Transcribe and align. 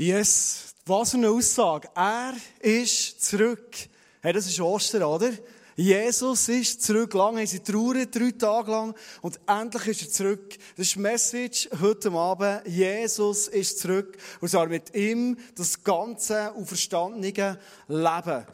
Yes, 0.00 0.76
was 0.86 1.14
eine 1.14 1.28
Aussage. 1.28 1.88
Er 1.92 2.32
ist 2.60 3.20
zurück. 3.20 3.74
Hey, 4.22 4.32
das 4.32 4.46
ist 4.46 4.60
Ostern, 4.60 5.02
oder? 5.02 5.32
Jesus 5.74 6.48
ist 6.48 6.84
zurück. 6.84 7.14
Lang 7.14 7.36
haben 7.36 7.46
sie 7.48 7.58
traurig, 7.58 8.12
drei 8.12 8.30
Tage 8.30 8.70
lang. 8.70 8.94
Und 9.22 9.40
endlich 9.48 9.88
ist 9.88 10.02
er 10.02 10.10
zurück. 10.10 10.56
Das 10.76 10.86
ist 10.86 10.94
die 10.94 11.00
Message 11.00 11.68
heute 11.82 12.12
Abend. 12.12 12.68
Jesus 12.68 13.48
ist 13.48 13.80
zurück. 13.80 14.16
Und 14.40 14.48
zwar 14.50 14.68
mit 14.68 14.94
ihm 14.94 15.36
das 15.56 15.82
ganze 15.82 16.54
auferstandene 16.54 17.58
Leben. 17.88 18.46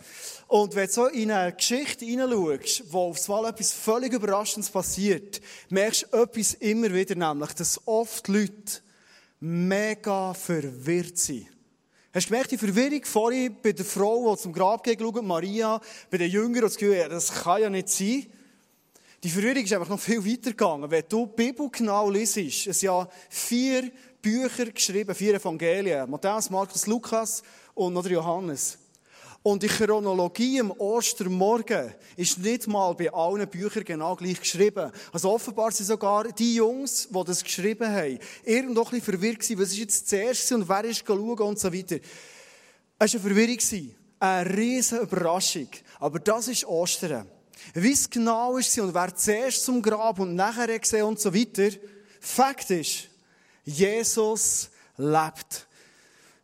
Und 0.49 0.75
wenn 0.75 0.87
du 0.87 0.93
so 0.95 1.07
in 1.09 1.31
eine 1.31 1.53
Geschichte 1.53 2.07
hineinschaust, 2.07 2.85
wo 2.91 3.11
aufs 3.11 3.29
Mal 3.29 3.51
etwas 3.51 3.71
völlig 3.75 4.15
Überraschendes 4.15 4.71
passiert, 4.71 5.43
merkst 5.69 6.07
du 6.11 6.23
etwas 6.23 6.55
immer 6.55 6.91
wieder, 6.91 7.15
nämlich, 7.15 7.53
dass 7.53 7.87
oft 7.87 8.29
Leute 8.29 8.81
mega 9.45 10.33
verwirrt 10.33 11.18
sind. 11.18 11.46
Hast 12.14 12.27
du 12.27 12.31
gemerkt, 12.31 12.53
die 12.53 12.59
Verwirrung 12.59 13.05
vorhin 13.05 13.57
bei 13.63 13.73
der 13.73 13.85
Frau, 13.85 14.35
die 14.35 14.41
zum 14.41 14.53
Grab 14.53 14.82
geschaut 14.82 15.23
Maria, 15.23 15.81
bei 16.11 16.17
den 16.17 16.31
Jüngern, 16.31 16.63
das 16.63 16.77
Gefühl 16.77 17.07
das 17.11 17.31
kann 17.31 17.61
ja 17.61 17.68
nicht 17.68 17.91
sein. 17.91 18.27
Die 19.23 19.29
Verwirrung 19.29 19.65
ist 19.65 19.73
einfach 19.73 19.89
noch 19.89 20.01
viel 20.01 20.25
weiter 20.25 20.51
gegangen. 20.51 20.91
Wenn 20.91 21.04
du 21.09 21.27
die 21.27 21.32
Bibel 21.35 21.68
genau 21.71 22.09
liest, 22.09 22.37
es 22.39 22.81
ja 22.81 23.07
vier 23.29 23.91
Bücher 24.23 24.67
geschrieben, 24.67 25.15
vier 25.15 25.35
Evangelien. 25.35 26.09
Matthäus, 26.09 26.49
Markus, 26.49 26.87
Lukas 26.87 27.43
und 27.75 27.93
noch 27.93 28.07
Johannes. 28.07 28.79
Und 29.46 29.62
die 29.62 29.68
Chronologie 29.68 30.58
am 30.58 30.71
Ostermorgen 30.71 31.93
ist 32.16 32.39
nicht 32.39 32.66
mal 32.66 32.94
bei 32.94 33.12
allen 33.12 33.47
Büchern 33.47 33.84
genau 33.84 34.17
gleich 34.17 34.41
geschrieben. 34.41 34.91
Also 35.12 35.30
offenbar 35.30 35.70
sind 35.70 35.84
sogar 35.84 36.33
die 36.33 36.55
Jungs, 36.55 37.08
die 37.11 37.25
das 37.25 37.44
geschrieben 37.44 37.86
haben, 37.86 38.19
irgendwo 38.42 38.84
ein 38.84 38.91
bisschen 38.91 39.03
verwirrt 39.03 39.41
gewesen, 39.41 39.61
was 39.61 39.69
ist 39.69 39.78
jetzt 39.78 40.08
zuerst 40.08 40.50
und 40.53 40.67
wer 40.67 40.84
ist 40.84 41.05
schauen 41.06 41.39
und 41.41 41.58
so 41.58 41.70
weiter. 41.70 41.97
Es 42.98 43.12
war 43.12 43.20
eine 43.20 43.34
Verwirrung. 43.34 43.91
Eine 44.19 44.56
riesige 44.56 45.03
Überraschung. 45.03 45.69
Aber 46.01 46.20
das 46.20 46.48
ist 46.48 46.64
Ostern. 46.64 47.27
Wie 47.75 47.92
es 47.92 48.08
genau 48.08 48.56
ist 48.56 48.79
und 48.79 48.95
wer 48.95 49.14
zuerst 49.14 49.62
zum 49.62 49.83
Grab 49.83 50.20
und 50.20 50.34
nachher 50.34 50.79
gesehen 50.79 51.05
und 51.05 51.20
so 51.20 51.34
weiter. 51.34 51.69
Fakt 52.19 52.70
ist, 52.70 53.11
Jesus 53.62 54.70
lebt. 54.97 55.67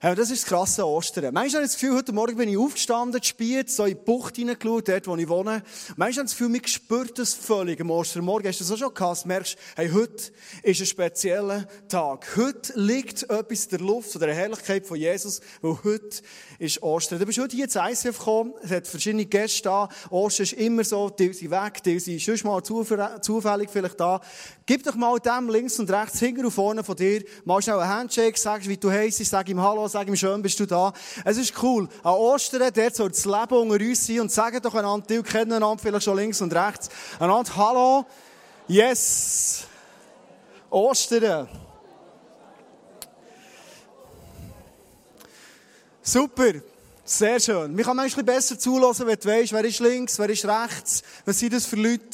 Ja, 0.02 0.14
das 0.14 0.30
ist 0.30 0.44
das 0.44 0.48
krasse 0.48 0.86
Ostern. 0.86 1.24
Manchmal 1.24 1.60
habe 1.60 1.64
ich 1.66 1.72
das 1.72 1.78
Gefühl, 1.78 1.94
heute 1.94 2.14
Morgen 2.14 2.34
bin 2.34 2.48
ich 2.48 2.56
aufgestanden, 2.56 3.20
gespielt, 3.20 3.68
so 3.68 3.84
in 3.84 3.98
die 3.98 4.02
Bucht 4.02 4.36
hineingeschaut, 4.36 4.88
dort, 4.88 5.06
wo 5.06 5.14
ich 5.14 5.28
wohne. 5.28 5.62
Manchmal 5.88 6.06
habe 6.06 6.10
ich 6.10 6.16
das 6.16 6.38
Gefühl, 6.38 6.56
ich 6.56 6.68
spürt 6.68 7.18
das 7.18 7.34
völlig 7.34 7.78
am 7.82 7.90
Ostermorgen. 7.90 8.48
Hast 8.48 8.60
du 8.60 8.64
das 8.64 8.72
auch 8.72 8.78
schon 8.78 8.94
gehabt? 8.94 9.26
Merkst, 9.26 9.58
hey, 9.76 9.90
heute 9.90 10.32
ist 10.62 10.80
ein 10.80 10.86
spezieller 10.86 11.68
Tag. 11.90 12.34
Heute 12.34 12.72
liegt 12.80 13.24
etwas 13.24 13.64
in 13.64 13.70
der 13.72 13.80
Luft 13.80 14.12
von 14.12 14.22
der 14.22 14.34
Herrlichkeit 14.34 14.86
von 14.86 14.96
Jesus, 14.96 15.42
weil 15.60 15.76
heute 15.84 16.22
ist 16.58 16.82
Ostern. 16.82 17.18
Du 17.18 17.26
bist 17.26 17.38
heute 17.38 17.54
hier 17.54 17.66
ins 17.66 17.76
ICF 17.76 18.18
gekommen, 18.18 18.54
es 18.62 18.70
hat 18.70 18.86
verschiedene 18.86 19.26
Gäste 19.26 19.64
da. 19.64 19.90
Ostern 20.08 20.44
ist 20.44 20.54
immer 20.54 20.82
so, 20.82 21.10
die 21.10 21.30
sind 21.34 21.50
weg, 21.50 21.82
die 21.82 22.00
sind 22.00 22.22
schon 22.22 22.38
mal 22.44 22.62
zufällig 22.62 23.68
vielleicht 23.68 24.00
da. 24.00 24.22
Gib 24.64 24.82
doch 24.82 24.94
mal 24.94 25.18
dem 25.18 25.50
links 25.50 25.78
und 25.78 25.90
rechts, 25.90 26.20
hinten 26.20 26.46
und 26.46 26.52
vorne 26.52 26.84
von 26.84 26.96
dir, 26.96 27.22
mal 27.44 27.60
schnell 27.60 27.80
einen 27.80 27.90
Handshake, 27.90 28.38
sagst, 28.38 28.66
wie 28.66 28.78
du 28.78 28.90
heisst, 28.90 29.22
sag 29.26 29.46
ihm 29.50 29.60
Hallo, 29.60 29.89
sag 29.90 30.08
ihm 30.08 30.16
schön, 30.16 30.40
bist 30.40 30.58
du 30.60 30.66
da. 30.66 30.92
Es 31.24 31.36
ist 31.36 31.62
cool. 31.62 31.88
An 32.02 32.14
Ostern, 32.14 32.72
dort 32.72 32.96
soll 32.96 33.10
das 33.10 33.24
Leben 33.24 33.70
unter 33.70 33.84
uns 33.84 34.06
sein 34.06 34.20
und 34.20 34.32
sagen 34.32 34.60
doch 34.62 34.74
einander, 34.74 35.06
die 35.06 35.22
kennen 35.22 35.52
einander 35.52 35.82
vielleicht 35.82 36.04
schon 36.04 36.16
links 36.16 36.40
und 36.40 36.54
rechts. 36.54 36.88
Einander, 37.18 37.54
hallo. 37.56 38.06
Yes. 38.68 39.64
Ostern. 40.70 41.48
Super. 46.02 46.54
Sehr 47.04 47.40
schön. 47.40 47.74
Man 47.74 47.84
kann 47.84 47.96
manchmal 47.96 48.24
besser 48.24 48.56
zulassen, 48.56 49.04
wenn 49.04 49.18
du 49.18 49.28
weißt, 49.28 49.52
wer 49.52 49.64
ist 49.64 49.80
links, 49.80 50.16
wer 50.16 50.30
ist 50.30 50.44
rechts, 50.44 51.02
was 51.24 51.40
sind 51.40 51.52
das 51.52 51.66
für 51.66 51.74
Leute, 51.74 52.04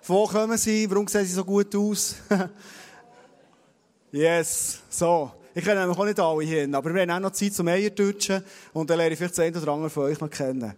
von 0.00 0.16
wo 0.16 0.26
kommen 0.26 0.56
sie, 0.56 0.90
warum 0.90 1.06
sehen 1.06 1.26
sie 1.26 1.34
so 1.34 1.44
gut 1.44 1.74
aus. 1.76 2.16
yes. 4.12 4.78
So. 4.88 5.30
Ich 5.60 5.66
kenne 5.66 5.80
nämlich 5.80 5.98
auch 5.98 6.06
nicht 6.06 6.18
alle 6.18 6.42
hier, 6.42 6.74
aber 6.74 6.94
wir 6.94 7.02
haben 7.02 7.10
auch 7.10 7.20
noch 7.20 7.32
Zeit 7.32 7.52
zum 7.52 7.68
Eiertutschen 7.68 8.42
und 8.72 8.88
dann 8.88 8.96
lerne 8.96 9.12
ich 9.12 9.18
vielleicht 9.18 9.36
das 9.36 9.44
eine 9.44 9.60
oder 9.60 9.72
andere 9.72 9.90
von 9.90 10.04
euch 10.04 10.18
noch 10.18 10.30
kennen. 10.30 10.74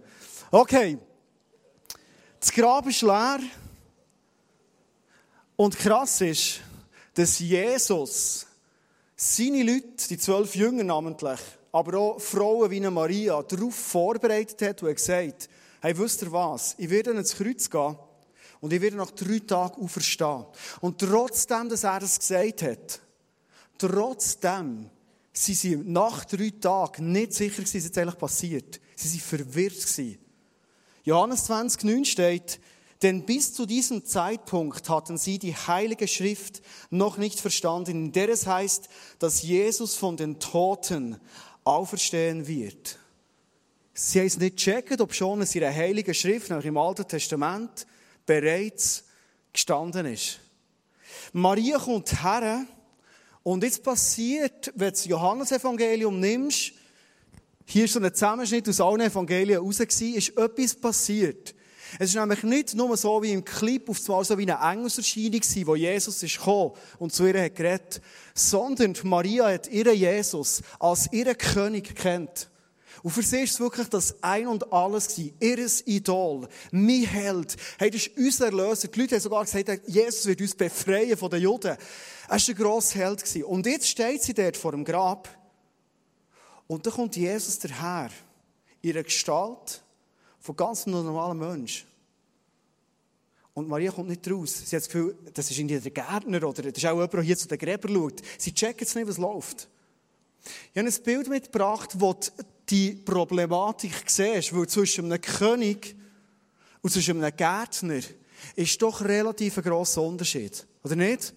Okay. 0.50 0.98
Das 2.40 2.50
Grab 2.50 2.88
ist 2.88 3.02
leer. 3.02 3.38
Und 5.54 5.78
krass 5.78 6.20
ist, 6.22 6.62
dass 7.14 7.38
Jesus 7.38 8.44
seine 9.14 9.62
Leute, 9.62 10.08
die 10.10 10.18
zwölf 10.18 10.56
Jünger 10.56 10.82
namentlich, 10.82 11.38
aber 11.70 11.96
auch 11.96 12.20
Frauen 12.20 12.68
wie 12.68 12.78
eine 12.78 12.90
Maria, 12.90 13.40
darauf 13.40 13.76
vorbereitet 13.76 14.62
hat 14.62 14.82
und 14.82 14.92
gesagt, 14.92 15.48
hey, 15.80 15.96
wisst 15.96 16.22
ihr 16.22 16.32
was? 16.32 16.74
Ich 16.76 16.90
werde 16.90 17.12
ins 17.12 17.36
Kreuz 17.36 17.70
gehen 17.70 17.96
und 18.60 18.72
ich 18.72 18.80
werde 18.80 18.96
nach 18.96 19.12
drei 19.12 19.38
Tagen 19.38 19.80
auferstehen. 19.80 20.44
Und 20.80 20.98
trotzdem, 20.98 21.68
dass 21.68 21.84
er 21.84 22.00
das 22.00 22.18
gesagt 22.18 22.62
hat, 22.62 23.00
Trotzdem 23.78 24.90
sind 25.32 25.58
sie 25.58 25.76
nach 25.76 26.24
drei 26.24 26.50
Tagen 26.50 27.12
nicht 27.12 27.32
sicher, 27.32 27.62
was 27.62 27.72
jetzt 27.72 27.96
eigentlich 27.98 28.18
passiert. 28.18 28.80
Sie 28.96 29.18
waren 29.18 29.38
verwirrt. 29.38 30.18
Johannes 31.04 31.44
20, 31.46 31.84
9 31.84 32.04
steht, 32.04 32.60
denn 33.02 33.26
bis 33.26 33.52
zu 33.52 33.66
diesem 33.66 34.04
Zeitpunkt 34.04 34.88
hatten 34.88 35.18
sie 35.18 35.38
die 35.38 35.54
Heilige 35.54 36.06
Schrift 36.06 36.62
noch 36.90 37.16
nicht 37.16 37.40
verstanden, 37.40 37.90
in 37.90 38.12
der 38.12 38.28
es 38.28 38.46
heißt, 38.46 38.88
dass 39.18 39.42
Jesus 39.42 39.96
von 39.96 40.16
den 40.16 40.38
Toten 40.38 41.18
auferstehen 41.64 42.46
wird. 42.46 42.98
Sie 43.94 44.20
haben 44.20 44.26
es 44.26 44.38
nicht 44.38 44.56
gecheckt, 44.56 45.00
ob 45.00 45.12
schon 45.12 45.42
es 45.42 45.54
ihre 45.54 45.74
Heilige 45.74 46.14
Schrift, 46.14 46.48
nämlich 46.48 46.66
im 46.66 46.78
Alten 46.78 47.06
Testament, 47.06 47.86
bereits 48.24 49.04
gestanden 49.52 50.06
ist. 50.06 50.38
Maria 51.32 51.78
kommt 51.78 52.22
her 52.22 52.66
und 53.42 53.64
jetzt 53.64 53.82
passiert, 53.82 54.72
wenn 54.74 54.88
du 54.88 54.92
das 54.92 55.04
Johannesevangelium 55.04 56.18
nimmst, 56.18 56.72
hier 57.64 57.84
ist 57.84 57.94
so 57.94 58.00
ein 58.00 58.12
Zusammenschnitt 58.12 58.68
aus 58.68 58.80
allen 58.80 59.00
Evangelien 59.00 59.60
raus, 59.60 59.80
ist 59.80 60.36
etwas 60.36 60.74
passiert. 60.74 61.54
Es 61.98 62.10
ist 62.10 62.16
nämlich 62.16 62.42
nicht 62.42 62.74
nur 62.74 62.96
so 62.96 63.22
wie 63.22 63.32
im 63.32 63.44
Clip, 63.44 63.88
auf 63.88 64.00
zwar 64.00 64.24
so 64.24 64.38
wie 64.38 64.50
eine 64.50 64.62
Engelserscheinung 64.72 65.40
war, 65.40 65.66
wo 65.66 65.76
Jesus 65.76 66.22
ist 66.22 66.38
gekommen 66.38 66.72
und 66.98 67.12
zu 67.12 67.26
ihr 67.26 67.42
hat 67.42 67.54
geredet, 67.54 68.00
sondern 68.34 68.94
Maria 69.02 69.50
hat 69.50 69.68
ihren 69.68 69.94
Jesus 69.94 70.62
als 70.78 71.12
ihren 71.12 71.36
König 71.36 71.94
kennt. 71.94 72.48
Und 73.02 73.10
für 73.10 73.22
sie 73.22 73.42
ist 73.42 73.54
es 73.54 73.60
wirklich 73.60 73.88
das 73.88 74.22
Ein 74.22 74.46
und 74.46 74.72
Alles 74.72 75.08
gewesen. 75.08 75.34
Ihres 75.40 75.86
Idol. 75.86 76.48
Mein 76.70 77.04
Held. 77.04 77.56
Hey, 77.78 77.90
das 77.90 78.06
ist 78.06 78.16
unser 78.16 78.46
Erlöser. 78.46 78.88
Die 78.88 79.00
Leute 79.00 79.14
haben 79.14 79.22
sogar 79.22 79.44
gesagt, 79.44 79.88
Jesus 79.88 80.26
wird 80.26 80.40
uns 80.40 80.54
befreien 80.54 81.16
von 81.16 81.30
den 81.30 81.42
Juden. 81.42 81.76
Er 81.76 81.78
war 82.28 82.38
ein 82.48 82.54
grosser 82.54 82.98
Held. 82.98 83.24
Gewesen. 83.24 83.44
Und 83.44 83.66
jetzt 83.66 83.88
steht 83.88 84.22
sie 84.22 84.34
dort 84.34 84.56
vor 84.56 84.72
dem 84.72 84.84
Grab. 84.84 85.28
Und 86.66 86.86
dann 86.86 86.92
kommt 86.92 87.16
Jesus 87.16 87.58
daher. 87.58 88.10
In 88.80 88.90
einer 88.92 89.04
Gestalt 89.04 89.82
von 90.40 90.56
ganz 90.56 90.86
normalen 90.86 91.38
Menschen. 91.38 91.86
Und 93.54 93.68
Maria 93.68 93.90
kommt 93.90 94.08
nicht 94.08 94.28
raus. 94.30 94.62
Sie 94.64 94.76
hat 94.76 94.82
das 94.82 94.88
Gefühl, 94.88 95.16
das 95.34 95.50
ist 95.50 95.58
irgendwie 95.58 95.78
der 95.78 95.90
Gärtner 95.90 96.42
oder 96.42 96.62
das 96.62 96.72
ist 96.72 96.86
auch 96.86 96.94
jemand, 96.94 97.12
der 97.12 97.22
hier 97.22 97.36
zu 97.36 97.48
den 97.48 97.58
Gräbern 97.58 97.94
schaut. 97.94 98.22
Sie 98.38 98.52
checkt 98.54 98.80
jetzt 98.80 98.96
nicht, 98.96 99.06
was 99.06 99.18
läuft. 99.18 99.68
Ich 100.72 100.78
habe 100.78 100.88
ein 100.88 101.02
Bild 101.04 101.28
mitgebracht, 101.28 101.90
wo 101.98 102.16
die 102.72 102.94
Problematik 102.94 103.92
siehst, 104.06 104.56
weil 104.56 104.66
zwischen 104.66 105.04
einem 105.04 105.20
König 105.20 105.94
und 106.80 106.90
zwischen 106.90 107.22
einem 107.22 107.36
Gärtner 107.36 108.00
ist 108.56 108.80
doch 108.80 109.02
relativ 109.02 109.58
ein 109.58 109.62
grosser 109.62 110.02
Unterschied. 110.02 110.66
Oder 110.82 110.96
nicht? 110.96 111.34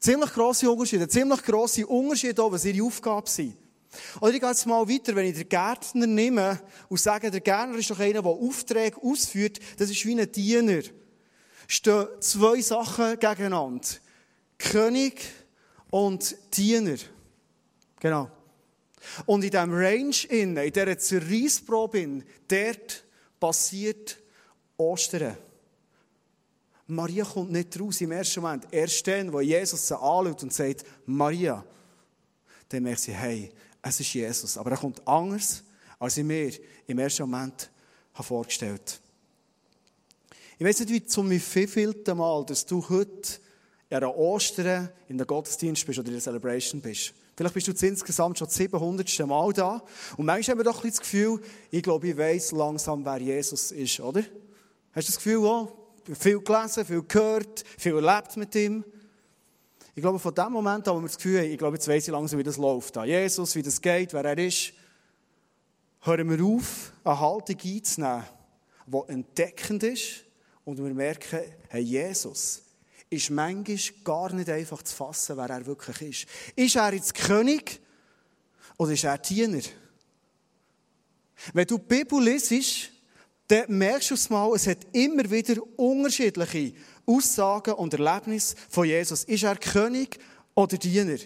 Ziemlich 0.00 0.32
grosse 0.32 0.70
Unterschiede, 0.70 1.08
ziemlich 1.08 1.42
grosse 1.42 1.86
Unterschiede 1.86 2.42
auch, 2.42 2.50
was 2.50 2.64
ihre 2.64 2.84
Aufgabe 2.84 3.30
sind. 3.30 3.56
Oder 4.20 4.34
ich 4.34 4.40
gehe 4.40 4.48
jetzt 4.48 4.66
mal 4.66 4.88
weiter, 4.88 5.14
wenn 5.14 5.26
ich 5.26 5.36
den 5.36 5.48
Gärtner 5.48 6.08
nehme 6.08 6.60
und 6.88 7.00
sage, 7.00 7.30
der 7.30 7.40
Gärtner 7.40 7.78
ist 7.78 7.90
doch 7.90 8.00
einer, 8.00 8.22
der 8.22 8.26
Aufträge 8.26 9.00
ausführt, 9.00 9.60
das 9.78 9.88
ist 9.88 10.04
wie 10.04 10.20
ein 10.20 10.30
Diener. 10.32 10.82
Stehen 11.68 12.08
zwei 12.20 12.60
Sachen 12.60 13.18
gegeneinander. 13.20 13.86
König 14.58 15.22
und 15.90 16.36
Diener. 16.56 16.96
Genau. 18.00 18.30
Und 19.26 19.44
in 19.44 19.50
diesem 19.50 19.72
Range, 19.72 20.16
in, 20.28 20.54
dieser 20.54 20.98
Zerreissprobe, 20.98 22.22
dort 22.48 23.04
passiert 23.38 24.18
Ostern. 24.76 25.36
Maria 26.86 27.24
kommt 27.24 27.52
nicht 27.52 27.80
raus 27.80 28.00
im 28.00 28.12
ersten 28.12 28.40
Moment. 28.40 28.66
Erst 28.70 29.06
dann, 29.06 29.32
wo 29.32 29.40
Jesus 29.40 29.88
sie 29.88 29.94
anschaut 29.94 30.42
und 30.42 30.52
sagt, 30.52 30.84
Maria, 31.06 31.64
dann 32.68 32.82
merkt 32.82 33.00
sie, 33.00 33.12
hey, 33.12 33.50
es 33.80 34.00
ist 34.00 34.12
Jesus. 34.12 34.58
Aber 34.58 34.72
er 34.72 34.76
kommt 34.76 35.06
anders, 35.06 35.62
als 35.98 36.16
ich 36.16 36.24
mir 36.24 36.52
im 36.86 36.98
ersten 36.98 37.22
Moment 37.22 37.70
vorgestellt 38.12 39.00
habe. 39.00 39.04
Ich 40.58 40.66
weiß 40.66 40.80
nicht, 40.80 40.90
wie 40.90 41.04
zum 41.04 41.30
wievielten 41.30 42.16
Mal, 42.16 42.44
dass 42.46 42.64
du 42.64 42.86
heute 42.88 43.40
an 43.90 44.04
Ostern 44.04 44.88
in 45.08 45.18
der 45.18 45.26
Gottesdienst 45.26 45.86
bist 45.86 45.98
oder 45.98 46.08
in 46.08 46.14
der 46.14 46.22
Celebration 46.22 46.80
bist. 46.80 47.12
Vielleicht 47.36 47.54
bist 47.54 47.66
du 47.66 47.86
insgesamt 47.86 48.38
schon 48.38 48.46
das 48.46 48.56
700. 48.56 49.26
Mal 49.26 49.52
da. 49.52 49.82
Und 50.16 50.26
manchmal 50.26 50.52
haben 50.52 50.60
wir 50.60 50.64
doch 50.64 50.84
ein 50.84 50.90
das 50.90 51.00
Gefühl, 51.00 51.40
ich 51.70 51.82
glaube, 51.82 52.08
ich 52.08 52.16
weiss 52.16 52.52
langsam, 52.52 53.04
wer 53.04 53.18
Jesus 53.18 53.72
ist, 53.72 54.00
oder? 54.00 54.20
Hast 54.92 55.08
du 55.08 55.12
das 55.12 55.16
Gefühl, 55.16 55.38
oh, 55.38 55.68
viel 56.18 56.40
gelesen, 56.40 56.84
viel 56.84 57.02
gehört, 57.02 57.64
viel 57.76 57.94
erlebt 57.94 58.36
mit 58.36 58.54
ihm? 58.54 58.84
Ich 59.96 60.02
glaube, 60.02 60.18
von 60.18 60.34
dem 60.34 60.52
Moment 60.52 60.86
an, 60.86 60.96
wo 60.96 61.00
wir 61.00 61.06
das 61.06 61.16
Gefühl 61.16 61.40
haben, 61.40 61.50
ich 61.50 61.58
glaube, 61.58 61.76
jetzt 61.76 61.88
weiss 61.88 62.06
ich 62.06 62.12
langsam, 62.12 62.38
wie 62.38 62.44
das 62.44 62.56
läuft. 62.56 62.96
Jesus, 62.96 63.54
wie 63.54 63.62
das 63.62 63.80
geht, 63.80 64.12
wer 64.12 64.24
er 64.24 64.38
ist, 64.38 64.72
hören 66.02 66.30
wir 66.30 66.44
auf, 66.44 66.92
eine 67.02 67.20
Haltung 67.20 67.56
einzunehmen, 67.64 68.24
die 68.86 69.00
entdeckend 69.08 69.82
ist 69.82 70.24
und 70.64 70.78
wir 70.78 70.94
merken, 70.94 71.40
hey, 71.68 71.82
Jesus 71.82 72.63
ist 73.14 73.30
manchmal 73.30 73.78
gar 74.04 74.32
nicht 74.32 74.48
einfach 74.48 74.82
zu 74.82 74.94
fassen, 74.94 75.36
wer 75.36 75.50
er 75.50 75.66
wirklich 75.66 76.02
ist. 76.02 76.26
Ist 76.56 76.76
er 76.76 76.94
jetzt 76.94 77.14
König 77.14 77.80
oder 78.76 78.92
ist 78.92 79.04
er 79.04 79.18
Diener? 79.18 79.62
Wenn 81.52 81.66
du 81.66 81.78
die 81.78 81.84
Bibel 81.84 82.22
liest, 82.22 82.90
dann 83.48 83.76
merkst 83.76 84.10
du 84.10 84.14
es 84.14 84.30
mal, 84.30 84.54
es 84.54 84.66
hat 84.66 84.78
immer 84.92 85.30
wieder 85.30 85.56
unterschiedliche 85.76 86.72
Aussagen 87.06 87.74
und 87.74 87.92
Erlebnisse 87.92 88.56
von 88.70 88.86
Jesus. 88.86 89.24
Ist 89.24 89.42
er 89.42 89.56
König 89.56 90.18
oder 90.54 90.78
Diener? 90.78 91.18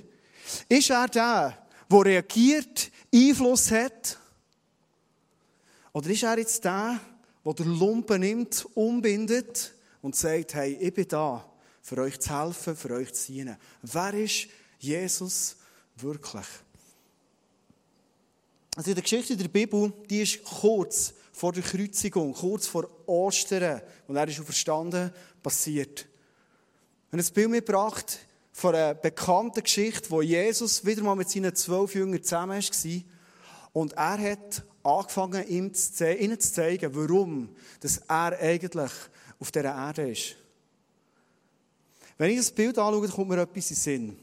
Ist 0.69 0.91
er 0.91 1.07
der, 1.09 1.67
der 1.91 2.05
reagiert, 2.05 2.91
Einfluss 3.15 3.71
hat? 3.71 4.19
Oder 5.93 6.11
ist 6.11 6.23
er 6.23 6.39
jetzt 6.39 6.65
der, 6.65 7.01
der 7.45 7.67
Lumpen 7.67 8.21
nimmt, 8.21 8.67
umbindet 8.75 9.75
und 10.03 10.17
sagt, 10.17 10.55
hey, 10.55 10.77
ich 10.81 10.93
bin 10.93 11.09
da, 11.09 11.45
für 11.89 12.03
euch 12.03 12.21
zu 12.21 12.39
helfen, 12.39 12.77
für 12.77 12.91
euch 12.91 13.15
zu 13.15 13.33
dienen? 13.33 13.57
Wer 13.83 14.13
ist 14.15 14.49
Jesus 14.79 15.57
wirklich? 15.97 16.47
Also 18.77 18.91
in 18.91 18.95
der 18.95 19.03
Geschichte 19.03 19.37
der 19.37 19.49
Bibel, 19.49 19.93
die 20.09 20.23
ist 20.23 20.45
kurz 20.45 21.15
vor 21.33 21.53
der 21.53 21.63
Kreuzigung, 21.63 22.35
kurz 22.35 22.67
vor 22.67 22.89
Ostern, 23.07 23.81
und 24.07 24.17
er 24.17 24.29
ist 24.29 24.39
verstanden, 24.39 25.11
passiert. 25.43 26.07
Und 27.11 27.21
ein 27.21 27.33
Bild 27.33 27.51
mitgebracht 27.51 28.19
von 28.53 28.75
einer 28.75 28.95
bekannten 28.95 29.63
Geschichte, 29.63 30.11
wo 30.11 30.21
Jesus 30.21 30.85
wieder 30.85 31.03
mal 31.03 31.17
mit 31.17 31.31
seinen 31.31 31.55
zwölf 31.55 31.95
Jüngern 31.95 32.23
zusammen 32.23 32.61
war. 32.61 33.03
Und 33.73 33.93
er 33.95 34.33
hat 34.33 34.63
angefangen, 34.83 35.49
ihnen 35.49 35.75
zu 35.75 36.53
zeigen, 36.53 36.95
warum 36.95 37.49
dass 37.81 37.99
er 38.09 38.39
eigentlich 38.39 38.93
auf 39.41 39.51
dieser 39.51 39.75
Erde 39.75 40.11
ist. 40.11 40.37
Wenn 42.21 42.33
ich 42.33 42.39
das 42.39 42.51
Bild 42.51 42.77
anschaue, 42.77 43.09
kommt 43.09 43.29
mir 43.29 43.41
etwas 43.41 43.71
in 43.71 43.77
den 43.77 43.81
Sinn. 43.81 44.17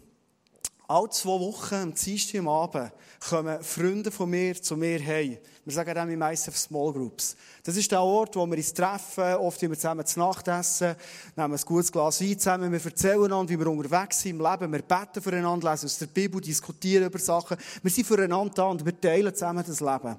Alle 0.86 1.10
zwei 1.12 1.40
Wochen, 1.40 1.76
am 1.76 1.96
Dienstag 1.96 2.40
am 2.40 2.50
Abend, 2.50 2.92
kommen 3.30 3.64
Freunde 3.64 4.12
von 4.12 4.30
mir 4.30 4.62
zu 4.62 4.76
mir 4.76 5.02
heim. 5.02 5.38
Wir 5.64 5.74
sagen 5.74 6.10
dem 6.10 6.22
ISF 6.22 6.58
Small 6.58 6.92
Groups. 6.92 7.38
Das 7.64 7.78
ist 7.78 7.90
der 7.90 8.02
Ort, 8.02 8.36
wo 8.36 8.46
wir 8.46 8.58
uns 8.58 8.74
treffen, 8.74 9.36
oft 9.36 9.62
wir 9.62 9.72
zusammen 9.72 10.06
zu 10.06 10.20
Nacht 10.20 10.46
essen, 10.50 10.98
nehmen 11.38 11.54
ein 11.54 11.66
gutes 11.66 11.90
Glas 11.90 12.20
Wein 12.20 12.38
zusammen, 12.38 12.70
wir 12.70 12.84
erzählen 12.84 13.24
einander, 13.24 13.50
wie 13.54 13.58
wir 13.58 13.68
unterwegs 13.68 14.20
sind 14.20 14.32
im 14.32 14.46
Leben, 14.46 14.74
wir 14.74 14.82
beten 14.82 15.22
füreinander, 15.22 15.72
lesen 15.72 15.86
aus 15.86 15.98
der 15.98 16.08
Bibel, 16.08 16.42
diskutieren 16.42 17.06
über 17.06 17.18
Sachen. 17.18 17.56
Wir 17.82 17.92
sind 17.92 18.06
füreinander 18.06 18.54
da 18.54 18.66
und 18.66 18.86
wir 18.86 19.00
teilen 19.00 19.34
zusammen 19.34 19.64
das 19.66 19.80
Leben. 19.80 20.18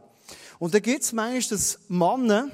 Und 0.58 0.72
dann 0.72 0.82
gibt 0.82 1.02
es 1.02 1.12
manchmal, 1.12 1.60
Männer 1.88 2.50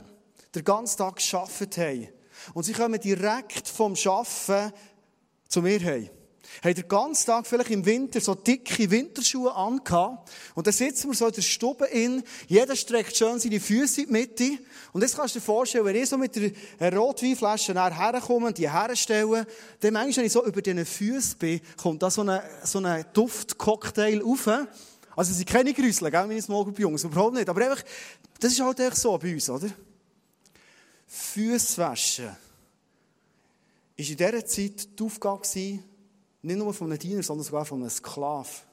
den 0.52 0.64
ganzen 0.64 0.98
Tag 0.98 1.16
gearbeitet 1.16 1.78
haben. 1.78 2.08
Und 2.54 2.64
sie 2.64 2.72
kommen 2.72 3.00
direkt 3.00 3.68
vom 3.68 3.94
Arbeiten 3.94 4.72
zu 5.52 5.62
mir 5.62 5.80
heim 5.80 6.08
haben 6.62 6.74
den 6.74 6.88
ganzen 6.88 7.26
Tag 7.26 7.46
vielleicht 7.46 7.70
im 7.70 7.84
Winter 7.84 8.20
so 8.20 8.34
dicke 8.34 8.90
Winterschuhe 8.90 9.54
angehabt. 9.54 10.30
Und 10.54 10.66
dann 10.66 10.74
sitzen 10.74 11.08
wir 11.08 11.14
so 11.14 11.26
in 11.26 11.32
der 11.32 11.42
Stube 11.42 11.86
in. 11.86 12.22
Jeder 12.46 12.76
streckt 12.76 13.16
schön 13.16 13.38
seine 13.38 13.58
Füße 13.58 14.02
in 14.02 14.06
die 14.06 14.12
Mitte. 14.12 14.58
Und 14.92 15.02
jetzt 15.02 15.16
kannst 15.16 15.34
du 15.34 15.38
dir 15.38 15.44
vorstellen, 15.44 15.84
wenn 15.84 15.96
ich 15.96 16.08
so 16.08 16.18
mit 16.18 16.36
der 16.36 16.96
Rotweinflasche 16.96 17.74
herkomme 17.74 18.48
und 18.48 18.58
die 18.58 18.70
herstelle, 18.70 19.46
dann 19.80 19.92
manchmal, 19.92 20.18
wenn 20.18 20.26
ich 20.26 20.32
so 20.32 20.44
über 20.44 20.62
diesen 20.62 20.84
Füßen 20.84 21.38
bin, 21.38 21.60
kommt 21.76 22.02
da 22.02 22.10
so 22.10 22.22
ein 22.22 22.40
so 22.64 22.78
eine 22.78 23.04
Duftcocktail 23.12 24.20
rauf. 24.22 24.46
Also, 25.14 25.30
es 25.32 25.38
sind 25.38 25.48
keine 25.48 25.74
Grüsel, 25.74 26.10
gell, 26.10 26.26
meine 26.26 26.40
Small 26.40 26.64
Group 26.64 26.78
Jungs, 26.78 27.04
überhaupt 27.04 27.34
nicht. 27.34 27.48
Aber 27.48 27.60
einfach, 27.62 27.84
das 28.40 28.52
ist 28.52 28.60
halt 28.60 28.80
echt 28.80 28.96
so 28.96 29.16
bei 29.18 29.34
uns, 29.34 29.48
oder? 29.50 29.68
Füße 31.06 31.76
waschen. 31.78 32.36
Ist 33.96 34.10
in 34.10 34.16
dieser 34.16 34.46
Zeit 34.46 34.98
die 34.98 35.04
Aufgabe 35.04 35.46
nicht 36.42 36.58
nur 36.58 36.74
von 36.74 36.88
einem 36.88 36.98
Diener, 36.98 37.22
sondern 37.22 37.44
sogar 37.44 37.64
von 37.64 37.80
einem 37.80 37.90
Sklav. 37.90 38.66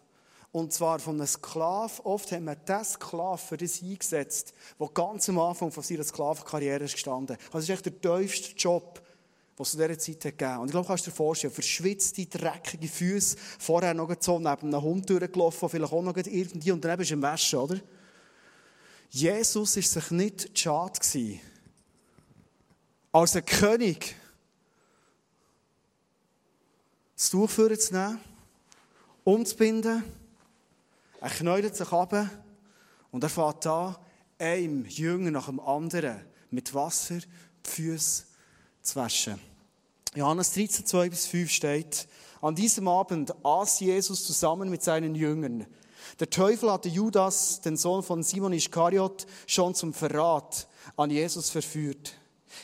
Und 0.52 0.74
zwar 0.74 1.00
von 1.00 1.16
einem 1.16 1.28
Sklav. 1.28 2.02
Oft 2.04 2.32
haben 2.32 2.46
wir 2.46 2.56
diesen 2.56 2.86
Sklav 2.86 3.50
für 3.50 3.58
das 3.58 3.82
eingesetzt, 3.82 4.54
der 4.80 4.88
ganz 4.88 5.30
am 5.30 5.40
Anfang 5.40 5.72
von 5.72 5.84
seiner 5.84 6.04
Sklavenkarriere 6.04 6.86
ist 6.86 6.94
gestanden. 6.94 7.38
Also 7.52 7.58
das 7.58 7.64
ist 7.66 7.70
echt 7.70 7.86
der 7.86 8.02
tiefste 8.02 8.56
Job, 8.56 9.02
den 9.58 9.64
es 9.64 9.72
zu 9.72 9.78
dieser 9.78 10.00
Zeit 10.00 10.22
gegeben 10.22 10.52
hat. 10.52 10.60
Und 10.60 10.66
ich 10.68 10.72
glaube, 10.72 10.88
kannst 10.88 11.06
du 11.06 11.12
dir 11.12 11.16
vorstellen, 11.16 11.54
verschwitzte, 11.54 12.26
dreckige 12.26 12.88
Füße, 12.88 13.38
vorher 13.60 13.94
noch 13.94 14.12
so 14.20 14.40
neben 14.40 14.74
einem 14.74 14.82
Hund 14.82 15.08
durchgelaufen, 15.10 15.70
vielleicht 15.70 15.94
auch 15.94 16.02
noch 16.02 16.18
irgendwie, 16.18 16.72
und 16.72 16.84
dann 16.84 16.98
bist 16.98 17.12
du 17.12 17.14
im 17.14 17.22
Waschen, 17.22 17.60
oder? 17.60 17.80
Jesus 19.12 19.76
war 19.76 19.84
sich 19.84 20.12
nicht 20.12 20.58
schade 20.58 21.00
als 23.12 23.36
ein 23.36 23.46
König 23.46 24.16
das 27.20 27.32
Tuch 27.32 27.50
vorzunehmen, 27.50 28.18
umzubinden. 29.26 30.06
Er 31.20 31.30
knäuelt 31.30 31.76
sich 31.76 31.92
ab 31.92 32.30
und 33.12 33.24
er 33.24 33.30
fährt 33.30 33.68
an, 33.68 33.98
einem 34.38 34.86
Jünger 34.86 35.30
nach 35.30 35.48
dem 35.48 35.60
anderen 35.60 36.22
mit 36.50 36.74
Wasser 36.74 37.18
die 37.18 37.70
Füße 37.70 38.24
zu 38.82 38.96
waschen. 38.96 39.38
Johannes 40.16 40.54
13, 40.54 40.86
2 40.86 41.10
bis 41.10 41.28
5 41.28 41.52
steht, 41.52 42.08
an 42.42 42.56
diesem 42.56 42.88
Abend 42.88 43.34
aß 43.44 43.82
Jesus 43.82 44.26
zusammen 44.26 44.70
mit 44.70 44.82
seinen 44.82 45.14
Jüngern. 45.14 45.66
Der 46.22 46.30
Teufel 46.30 46.72
hatte 46.72 46.88
Judas, 46.88 47.60
den 47.60 47.76
Sohn 47.76 48.02
von 48.02 48.24
Simon 48.24 48.54
Iskariot, 48.54 49.28
schon 49.46 49.76
zum 49.76 49.94
Verrat 49.94 50.70
an 50.96 51.12
Jesus 51.12 51.50
verführt. 51.50 52.14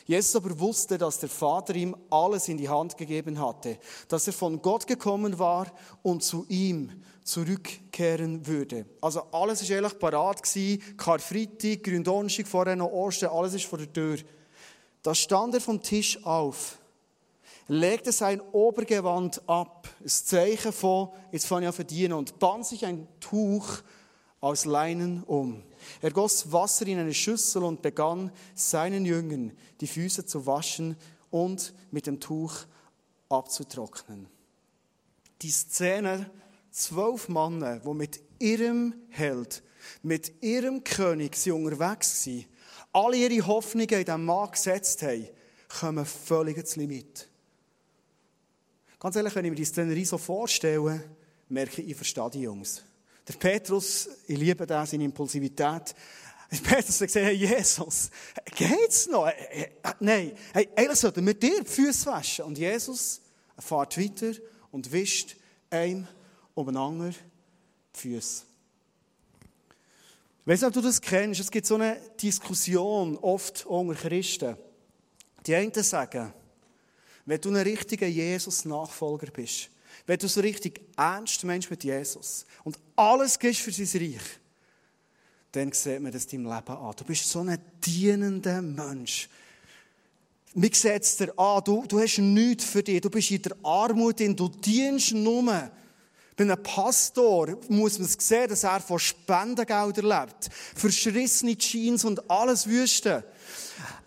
Jesus 0.06 0.36
aber 0.36 0.58
wusste, 0.58 0.98
dass 0.98 1.18
der 1.18 1.28
Vater 1.28 1.74
ihm 1.74 1.96
alles 2.10 2.48
in 2.48 2.58
die 2.58 2.68
Hand 2.68 2.96
gegeben 2.96 3.40
hatte, 3.40 3.78
dass 4.08 4.26
er 4.26 4.32
von 4.32 4.60
Gott 4.62 4.86
gekommen 4.86 5.38
war 5.38 5.66
und 6.02 6.22
zu 6.22 6.44
ihm 6.48 7.02
zurückkehren 7.24 8.46
würde. 8.46 8.86
Also 9.00 9.22
alles 9.32 9.62
ist 9.62 9.70
eigentlich 9.70 9.98
parat 9.98 10.42
gewesen. 10.42 10.96
Karfreitag, 10.96 11.82
Gründonnerstag, 11.82 12.46
vorher 12.46 12.76
noch 12.76 12.90
Ostern, 12.90 13.30
alles 13.30 13.54
ist 13.54 13.64
vor 13.64 13.78
der 13.78 13.92
Tür. 13.92 14.18
Da 15.02 15.14
stand 15.14 15.54
er 15.54 15.60
vom 15.60 15.82
Tisch 15.82 16.24
auf, 16.24 16.78
legte 17.68 18.12
sein 18.12 18.40
Obergewand 18.52 19.48
ab, 19.48 19.88
das 20.00 20.24
Zeichen 20.24 20.72
von, 20.72 21.10
jetzt 21.32 21.46
fange 21.46 21.62
ich 21.62 21.68
an 21.68 21.74
verdienen, 21.74 22.12
und 22.14 22.38
band 22.38 22.66
sich 22.66 22.84
ein 22.84 23.06
Tuch 23.20 23.66
aus 24.40 24.64
Leinen 24.64 25.22
um. 25.24 25.62
Er 26.00 26.10
goss 26.10 26.52
Wasser 26.52 26.86
in 26.86 26.98
eine 26.98 27.14
Schüssel 27.14 27.62
und 27.64 27.82
begann 27.82 28.30
seinen 28.54 29.04
Jüngern 29.04 29.52
die 29.80 29.86
Füße 29.86 30.26
zu 30.26 30.46
waschen 30.46 30.96
und 31.30 31.74
mit 31.90 32.06
dem 32.06 32.20
Tuch 32.20 32.54
abzutrocknen. 33.28 34.28
Die 35.42 35.50
Szene, 35.50 36.30
zwölf 36.70 37.28
Männer, 37.28 37.80
die 37.80 37.94
mit 37.94 38.20
ihrem 38.38 38.94
Held, 39.10 39.62
mit 40.02 40.42
ihrem 40.42 40.84
König 40.84 41.36
sie 41.36 41.50
unterwegs 41.50 42.26
waren, 42.26 42.44
alle 42.92 43.16
ihre 43.16 43.46
Hoffnungen 43.46 43.88
in 43.88 44.04
diesem 44.04 44.24
Mann 44.24 44.50
gesetzt 44.50 45.02
haben, 45.02 45.28
kommen 45.80 46.06
völlig 46.06 46.56
ins 46.56 46.76
Limit. 46.76 47.28
Ganz 48.98 49.16
ehrlich, 49.16 49.34
wenn 49.34 49.44
ich 49.44 49.50
mir 49.50 49.56
die 49.56 49.64
Szenerie 49.64 50.04
so 50.04 50.16
vorstelle, 50.16 51.04
merke 51.48 51.82
ich, 51.82 51.90
ich 51.90 51.96
verstehe 51.96 52.30
die 52.30 52.42
Jungs. 52.42 52.82
Der 53.28 53.34
Petrus, 53.34 54.08
ich 54.26 54.38
liebe 54.38 54.66
das, 54.66 54.90
seine 54.90 55.04
Impulsivität. 55.04 55.94
Petrus 56.62 57.00
hat 57.00 57.08
gesagt, 57.08 57.26
hey, 57.26 57.34
Jesus, 57.34 58.10
geht's 58.54 59.08
noch? 59.08 59.28
Nein, 59.98 60.32
hey, 60.52 60.68
eigentlich 60.76 60.98
sollten 60.98 61.26
wir 61.26 61.34
dir 61.34 61.62
die 61.62 61.68
Füße 61.68 62.06
waschen. 62.06 62.44
Und 62.44 62.58
Jesus 62.58 63.20
fährt 63.58 63.98
weiter 63.98 64.32
und 64.70 64.90
wischt 64.92 65.36
einem 65.70 66.06
umeinander 66.54 67.10
die 67.10 67.98
Füße. 67.98 68.44
Ich 70.46 70.52
weiß 70.52 70.60
nicht, 70.60 70.68
ob 70.68 70.74
du 70.74 70.80
das 70.82 71.00
kennst. 71.00 71.40
Es 71.40 71.50
gibt 71.50 71.66
so 71.66 71.74
eine 71.74 72.00
Diskussion 72.22 73.18
oft 73.18 73.66
unter 73.66 73.94
Christen. 73.94 74.56
Die 75.44 75.54
einen 75.56 75.72
sagen, 75.74 76.32
wenn 77.24 77.40
du 77.40 77.48
ein 77.48 77.56
richtiger 77.56 78.06
Jesus-Nachfolger 78.06 79.32
bist, 79.32 79.70
wenn 80.06 80.18
du 80.18 80.28
so 80.28 80.40
richtig 80.40 80.80
ernst 80.96 81.42
meinst 81.44 81.70
mit 81.70 81.84
Jesus 81.84 82.46
und 82.64 82.78
alles 82.94 83.38
gibst 83.38 83.60
für 83.60 83.72
sein 83.72 84.00
Reich, 84.00 84.22
dann 85.52 85.72
sieht 85.72 86.00
man 86.00 86.12
das 86.12 86.26
deinem 86.26 86.44
Leben 86.44 86.76
an. 86.76 86.94
Du 86.96 87.04
bist 87.04 87.28
so 87.28 87.40
ein 87.40 87.58
dienender 87.84 88.62
Mensch. 88.62 89.28
mir 90.54 90.70
sieht 90.72 91.02
es 91.02 91.16
dir 91.16 91.36
an, 91.38 91.62
du, 91.64 91.84
du 91.86 92.00
hast 92.00 92.18
nichts 92.18 92.64
für 92.64 92.82
dich, 92.82 93.00
du 93.00 93.10
bist 93.10 93.30
in 93.30 93.42
der 93.42 93.56
Armut, 93.62 94.20
in, 94.20 94.36
du 94.36 94.48
dienst 94.48 95.12
nur. 95.12 95.70
Bei 96.36 96.44
einem 96.44 96.62
Pastor 96.62 97.58
muss 97.68 97.98
man 97.98 98.08
sehen, 98.08 98.48
dass 98.48 98.64
er 98.64 98.80
von 98.80 98.98
Spendengeldern 98.98 100.04
lebt. 100.04 100.50
Verschrissene 100.74 101.56
Jeans 101.56 102.04
und 102.04 102.30
alles 102.30 102.66
Wüste. 102.66 103.24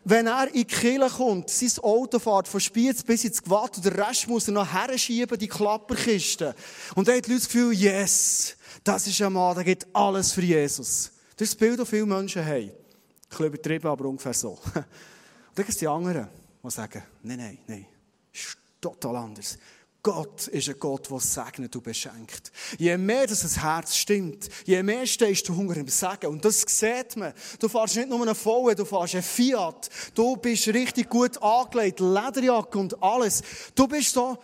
Wenn 0.06 0.28
er 0.28 0.48
in 0.48 0.54
die 0.54 0.66
Kirche 0.66 1.10
kommt, 1.10 1.50
sein 1.50 1.84
Auto 1.84 2.20
fährt 2.20 2.48
von 2.48 2.60
Spiez 2.60 3.04
bis 3.04 3.26
ins 3.26 3.44
Gwatt 3.44 3.78
und 3.78 3.86
der 3.86 3.98
Rest 4.08 4.28
muss 4.28 4.48
er 4.48 4.54
noch 4.54 4.72
herschieben, 4.72 5.38
die 5.38 5.48
Klapperkiste. 5.48 6.56
Und 6.96 7.08
dann 7.08 7.18
hat 7.18 7.26
die 7.26 7.32
Leute 7.32 7.42
das 7.42 7.52
Gefühl, 7.52 7.74
yes, 7.74 8.56
das 8.84 9.08
ist 9.08 9.22
ein 9.22 9.34
Mann, 9.34 9.56
der 9.56 9.64
gibt 9.64 9.88
alles 9.94 10.32
für 10.32 10.42
Jesus. 10.42 11.12
Das 11.36 11.48
ist 11.48 11.54
das 11.54 11.60
Bild, 11.60 11.80
das 11.80 11.90
viele 11.90 12.06
Menschen 12.06 12.44
haben. 12.44 12.70
Ein 12.70 12.72
bisschen 13.30 13.46
übertrieben, 13.46 13.88
aber 13.88 14.06
ungefähr 14.06 14.34
so. 14.34 14.52
Und 14.74 14.74
dann 14.76 14.86
gibt 15.66 15.70
es 15.70 15.78
die 15.78 15.88
anderen, 15.88 16.28
die 16.64 16.70
sagen, 16.70 17.04
nein, 17.24 17.38
nein, 17.38 17.58
nein, 17.68 17.86
ist 18.34 18.58
total 18.80 19.18
anders. 19.18 19.58
Gott 20.02 20.48
ist 20.48 20.70
ein 20.70 20.80
Gott, 20.80 21.10
der 21.12 21.20
segnet 21.20 21.76
und 21.76 21.84
beschenkt. 21.84 22.54
Je 22.78 22.98
mehr 22.98 23.28
das 23.28 23.62
Herz 23.62 23.98
stimmt, 23.98 24.48
je 24.66 24.82
mehr 24.82 25.06
stehst 25.06 25.48
du 25.50 25.56
Hunger 25.56 25.76
im 25.76 25.90
Segen. 25.90 26.28
Und 26.28 26.46
das 26.46 26.62
sieht 26.62 27.18
man. 27.18 27.34
Du 27.60 27.68
fährst 27.68 27.98
nicht 27.98 28.08
nur 28.08 28.22
einen 28.22 28.36
VW, 28.36 28.76
du 28.76 28.86
fährst 28.86 29.16
einen 29.16 29.24
Fiat. 29.24 29.90
Du 30.16 30.38
bist 30.38 30.68
richtig 30.70 31.10
gut 31.10 31.42
angelegt, 31.42 32.00
Lederjacke 32.00 32.78
und 32.78 33.04
alles. 33.04 33.42
Du 33.76 33.88
bist 33.88 34.14
so. 34.14 34.38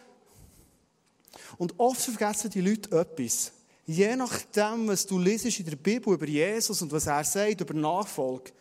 Und 1.58 1.74
oft 1.78 2.02
vergessen 2.02 2.50
die 2.50 2.62
Leute 2.62 2.92
etwas. 3.00 3.54
Je 3.86 4.14
nachdem, 4.16 4.88
was 4.90 5.06
du 5.06 5.18
liest 5.18 5.46
in 5.46 5.66
der 5.66 5.78
Bibel 5.78 6.14
über 6.14 6.28
Jesus 6.28 6.82
und 6.82 6.92
was 6.92 7.08
er 7.08 7.24
sagt 7.24 7.62
über 7.62 7.74
Nachfolge, 7.74 8.52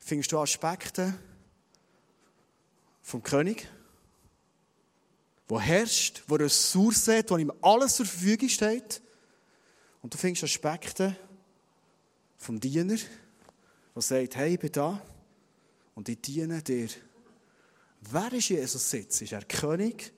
findest 0.00 0.32
du 0.32 0.38
Aspekte 0.38 1.14
vom 3.02 3.22
König 3.22 3.68
wo 5.48 5.60
herrscht, 5.60 6.22
wo 6.26 6.34
Ressourcen 6.34 7.18
hat, 7.18 7.30
wo 7.30 7.36
ihm 7.36 7.52
alles 7.62 7.96
zur 7.96 8.06
Verfügung 8.06 8.48
steht. 8.48 9.00
Und 10.02 10.12
du 10.12 10.18
findest 10.18 10.44
Aspekte 10.44 11.16
vom 12.38 12.60
Diener, 12.60 12.98
der 13.94 14.02
sagt, 14.02 14.36
hey, 14.36 14.54
ich 14.54 14.60
bin 14.60 14.72
da 14.72 15.02
und 15.94 16.08
ich 16.08 16.20
diene 16.20 16.62
dir. 16.62 16.88
Wer 18.00 18.32
ist 18.32 18.48
Jesus 18.48 18.90
Sitz? 18.90 19.22
Ist 19.22 19.32
er 19.32 19.44
König 19.44 20.12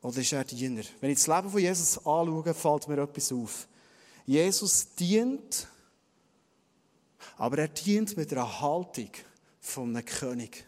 oder 0.00 0.18
ist 0.18 0.32
er 0.32 0.44
Diener? 0.44 0.82
Wenn 1.00 1.10
ich 1.10 1.18
das 1.18 1.26
Leben 1.26 1.50
von 1.50 1.60
Jesus 1.60 1.98
anschaue, 1.98 2.54
fällt 2.54 2.88
mir 2.88 3.02
etwas 3.02 3.32
auf. 3.32 3.68
Jesus 4.26 4.94
dient, 4.94 5.68
aber 7.36 7.58
er 7.58 7.68
dient 7.68 8.16
mit 8.16 8.32
einer 8.32 8.60
Haltung 8.60 9.10
von 9.60 9.94
einem 9.94 10.04
König. 10.04 10.64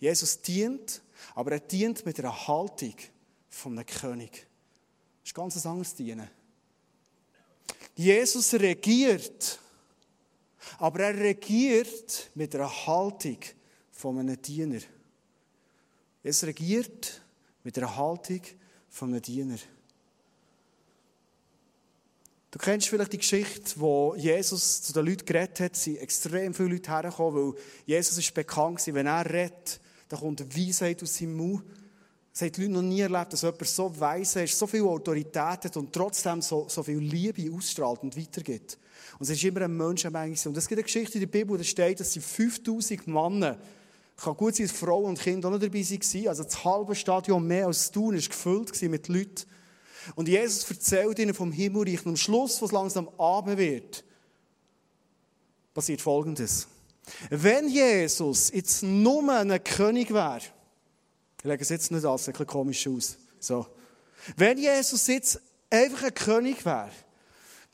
Jesus 0.00 0.40
dient, 0.40 1.02
aber 1.34 1.52
er 1.52 1.60
dient 1.60 2.04
mit 2.04 2.18
einer 2.18 2.46
Haltung 2.46 2.94
von 3.48 3.72
einem 3.72 3.86
König. 3.86 4.46
Das 5.22 5.30
ist 5.30 5.34
ganz 5.34 5.66
anderes 5.66 5.94
Dienen. 5.94 6.28
Jesus 7.94 8.52
regiert, 8.54 9.58
aber 10.78 11.00
er 11.00 11.16
regiert 11.16 12.30
mit 12.34 12.54
einer 12.54 12.86
Haltung 12.86 13.38
von 13.92 14.18
einem 14.18 14.40
Diener. 14.40 14.80
Es 16.22 16.42
regiert 16.44 17.22
mit 17.62 17.78
einer 17.78 17.96
Haltung 17.96 18.40
von 18.88 19.10
einem 19.10 19.22
Diener. 19.22 19.58
Du 22.50 22.58
kennst 22.58 22.88
vielleicht 22.88 23.12
die 23.12 23.18
Geschichte, 23.18 23.80
wo 23.80 24.14
Jesus 24.14 24.82
zu 24.82 24.92
den 24.92 25.06
Leuten 25.06 25.26
geredet 25.26 25.58
hat, 25.58 25.76
sind 25.76 25.96
extrem 25.96 26.54
viele 26.54 26.68
Leute 26.68 26.88
hergekommen, 26.88 27.52
weil 27.52 27.60
Jesus 27.84 28.16
ist 28.16 28.32
bekannt 28.32 28.86
war, 28.86 28.94
wenn 28.94 29.06
er 29.06 29.28
redet, 29.28 29.80
da 30.08 30.16
kommt 30.16 30.56
Weisheit 30.56 31.02
aus 31.02 31.16
seinem 31.16 31.36
Mund. 31.36 31.62
Es 32.32 32.42
haben 32.42 32.52
die 32.52 32.62
Leute 32.62 32.72
noch 32.72 32.82
nie 32.82 33.00
erlebt, 33.00 33.32
dass 33.32 33.42
jemand 33.42 33.66
so 33.66 34.00
weise 34.00 34.42
ist, 34.42 34.58
so 34.58 34.66
viel 34.66 34.82
Autorität 34.82 35.64
hat 35.64 35.76
und 35.76 35.92
trotzdem 35.92 36.42
so, 36.42 36.66
so 36.68 36.82
viel 36.82 36.98
Liebe 36.98 37.54
ausstrahlt 37.54 38.02
und 38.02 38.16
weitergibt. 38.16 38.76
Und 39.18 39.22
es 39.22 39.30
ist 39.30 39.44
immer 39.44 39.62
ein 39.62 39.76
Menschenmenge. 39.76 40.36
Und 40.44 40.56
es 40.56 40.66
gibt 40.66 40.78
eine 40.78 40.82
Geschichte 40.82 41.14
in 41.14 41.20
der 41.20 41.26
Bibel, 41.28 41.56
da 41.56 41.62
steht, 41.62 42.00
dass 42.00 42.12
sie 42.12 42.20
5000 42.20 43.06
Männer, 43.06 43.58
kann 44.16 44.36
gut 44.36 44.56
sein, 44.56 44.66
dass 44.66 44.76
Frauen 44.76 45.06
und 45.06 45.20
Kinder 45.20 45.48
auch 45.48 45.52
noch 45.52 45.60
dabei 45.60 45.80
waren, 45.80 46.28
also 46.28 46.44
das 46.44 46.64
halbe 46.64 46.94
Stadion 46.94 47.46
mehr 47.46 47.66
als 47.66 47.90
tun, 47.90 48.14
war 48.14 48.20
gefüllt 48.20 48.82
mit 48.82 49.08
Leuten. 49.08 49.44
Und 50.14 50.28
Jesus 50.28 50.68
erzählt 50.70 51.18
ihnen 51.18 51.34
vom 51.34 51.50
Himmelreich. 51.50 52.04
Und 52.04 52.12
am 52.12 52.16
Schluss, 52.16 52.60
wo 52.60 52.66
es 52.66 52.72
langsam 52.72 53.08
Abend 53.18 53.58
wird, 53.58 54.04
passiert 55.72 56.00
Folgendes. 56.00 56.68
Wenn 57.30 57.68
Jesus 57.68 58.50
jetzt 58.52 58.82
nur 58.82 59.28
ein 59.30 59.62
König 59.62 60.12
wäre, 60.12 60.40
ich 61.38 61.44
lege 61.44 61.62
es 61.62 61.68
jetzt 61.68 61.90
nicht 61.90 62.04
an, 62.04 62.14
es 62.14 62.24
sieht 62.24 62.34
ein 62.34 62.38
bisschen 62.38 62.46
komisch 62.46 62.88
aus. 62.88 63.16
So. 63.38 63.66
Wenn 64.36 64.58
Jesus 64.58 65.06
jetzt 65.06 65.40
einfach 65.70 66.04
ein 66.04 66.14
König 66.14 66.64
wäre, 66.64 66.90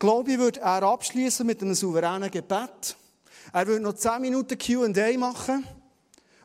glaube 0.01 0.33
ich, 0.33 0.39
würde 0.39 0.61
er 0.61 0.83
abschließen 0.83 1.47
mit 1.47 1.63
einem 1.63 1.75
souveränen 1.75 2.31
Gebet. 2.31 2.97
Er 3.53 3.67
würde 3.67 3.83
noch 3.83 3.93
10 3.93 4.21
Minuten 4.21 4.59
Q&A 4.59 5.19
machen. 5.19 5.65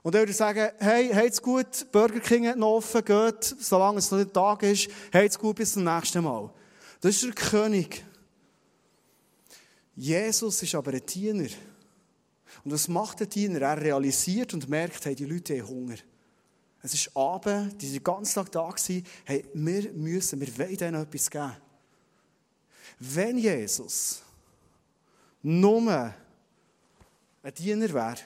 Und 0.03 0.13
er 0.13 0.21
würde 0.21 0.33
sagen, 0.33 0.69
hey, 0.77 1.09
habt's 1.09 1.41
gut, 1.41 1.91
Burger 1.91 2.19
King 2.19 2.47
hat 2.47 2.57
noch 2.57 2.75
offen, 2.75 3.03
geht, 3.03 3.43
solange 3.43 3.97
es 3.97 4.11
noch 4.11 4.19
nicht 4.19 4.33
Tag 4.33 4.61
ist, 4.61 4.87
habt's 5.11 5.39
gut, 5.39 5.55
bis 5.55 5.73
zum 5.73 5.83
nächsten 5.83 6.23
Mal. 6.23 6.53
Das 7.01 7.15
ist 7.15 7.23
der 7.23 7.31
König. 7.31 8.05
Jesus 9.95 10.61
ist 10.61 10.75
aber 10.75 10.91
ein 10.91 11.05
Diener. 11.07 11.49
Und 12.63 12.71
was 12.71 12.87
macht 12.87 13.19
der 13.19 13.27
Diener? 13.27 13.61
Er 13.61 13.81
realisiert 13.81 14.53
und 14.53 14.69
merkt, 14.69 15.05
hey, 15.05 15.15
die 15.15 15.25
Leute 15.25 15.57
haben 15.57 15.67
Hunger. 15.67 15.95
Es 16.81 16.93
ist 16.93 17.15
Abend, 17.17 17.81
die 17.81 17.87
sind 17.87 17.95
den 17.95 18.03
ganzen 18.03 18.35
Tag 18.35 18.51
da 18.51 18.69
gewesen. 18.69 19.03
Hey, 19.23 19.43
wir 19.53 19.91
müssen, 19.93 20.39
wir 20.39 20.57
wollen 20.57 20.69
ihnen 20.69 21.01
etwas 21.01 21.29
geben. 21.29 21.55
Wenn 22.99 23.37
Jesus 23.37 24.21
nur 25.41 25.91
ein 25.91 27.53
Diener 27.53 27.91
wäre, 27.91 28.17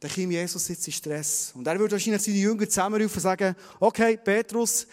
dann 0.00 0.10
käme 0.10 0.34
Jesus 0.34 0.68
jetzt 0.68 0.86
in 0.86 0.92
Stress. 0.92 1.52
Und 1.54 1.66
er 1.66 1.78
würde 1.78 1.92
wahrscheinlich 1.92 2.22
seine 2.22 2.36
Jünger 2.36 2.68
zusammenrufen 2.68 3.16
und 3.16 3.22
sagen, 3.22 3.56
okay, 3.80 4.16
Petrus, 4.16 4.86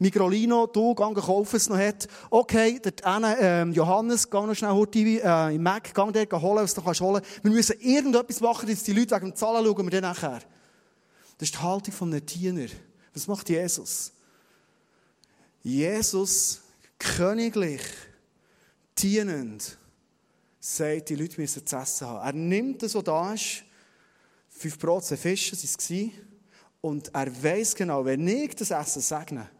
Migrolino, 0.00 0.66
du, 0.66 0.94
geh 0.94 1.14
kaufen 1.14 1.56
es 1.56 1.68
noch 1.68 1.76
hat. 1.76 2.08
Okay, 2.30 2.80
dort 2.82 3.02
ähm, 3.04 3.72
Johannes, 3.74 4.30
geh 4.30 4.40
noch 4.40 4.54
schnell 4.54 4.72
heute 4.72 4.98
äh, 4.98 5.54
im 5.54 5.62
Mac, 5.62 5.84
geh 5.84 5.92
dort 5.92 6.42
holen, 6.42 6.64
was 6.64 6.72
du 6.72 6.80
kannst 6.80 7.02
holen. 7.02 7.22
Wir 7.42 7.50
müssen 7.50 7.78
irgendetwas 7.80 8.40
machen, 8.40 8.66
dass 8.66 8.82
die 8.82 8.94
Leute 8.94 9.14
wegen 9.14 9.26
dem 9.26 9.36
Zahlen 9.36 9.62
schauen 9.62 9.84
wir 9.84 10.00
dann 10.00 10.10
nachher. 10.10 10.40
Das 11.36 11.48
ist 11.48 11.54
die 11.54 11.58
Haltung 11.58 11.92
von 11.92 12.10
einem 12.10 12.24
Diener. 12.24 12.68
Was 13.12 13.26
macht 13.26 13.50
Jesus? 13.50 14.12
Jesus, 15.62 16.62
königlich, 16.98 17.82
dienend, 18.96 19.76
sagt, 20.58 21.10
die 21.10 21.16
Leute 21.16 21.38
müssen 21.38 21.66
zu 21.66 21.76
essen 21.76 22.06
haben. 22.06 22.26
Er 22.26 22.32
nimmt 22.32 22.82
das, 22.82 22.94
was 22.94 23.04
da 23.04 23.34
ist, 23.34 23.64
fünf 24.48 24.78
Brot, 24.78 25.04
zwei 25.04 25.18
Fische, 25.18 25.50
das 25.50 25.90
war 25.90 26.08
und 26.80 27.14
er 27.14 27.42
weiß 27.42 27.74
genau, 27.74 28.02
wenn 28.02 28.26
ich 28.26 28.54
das 28.54 28.70
Essen 28.70 29.02
segne, 29.02 29.50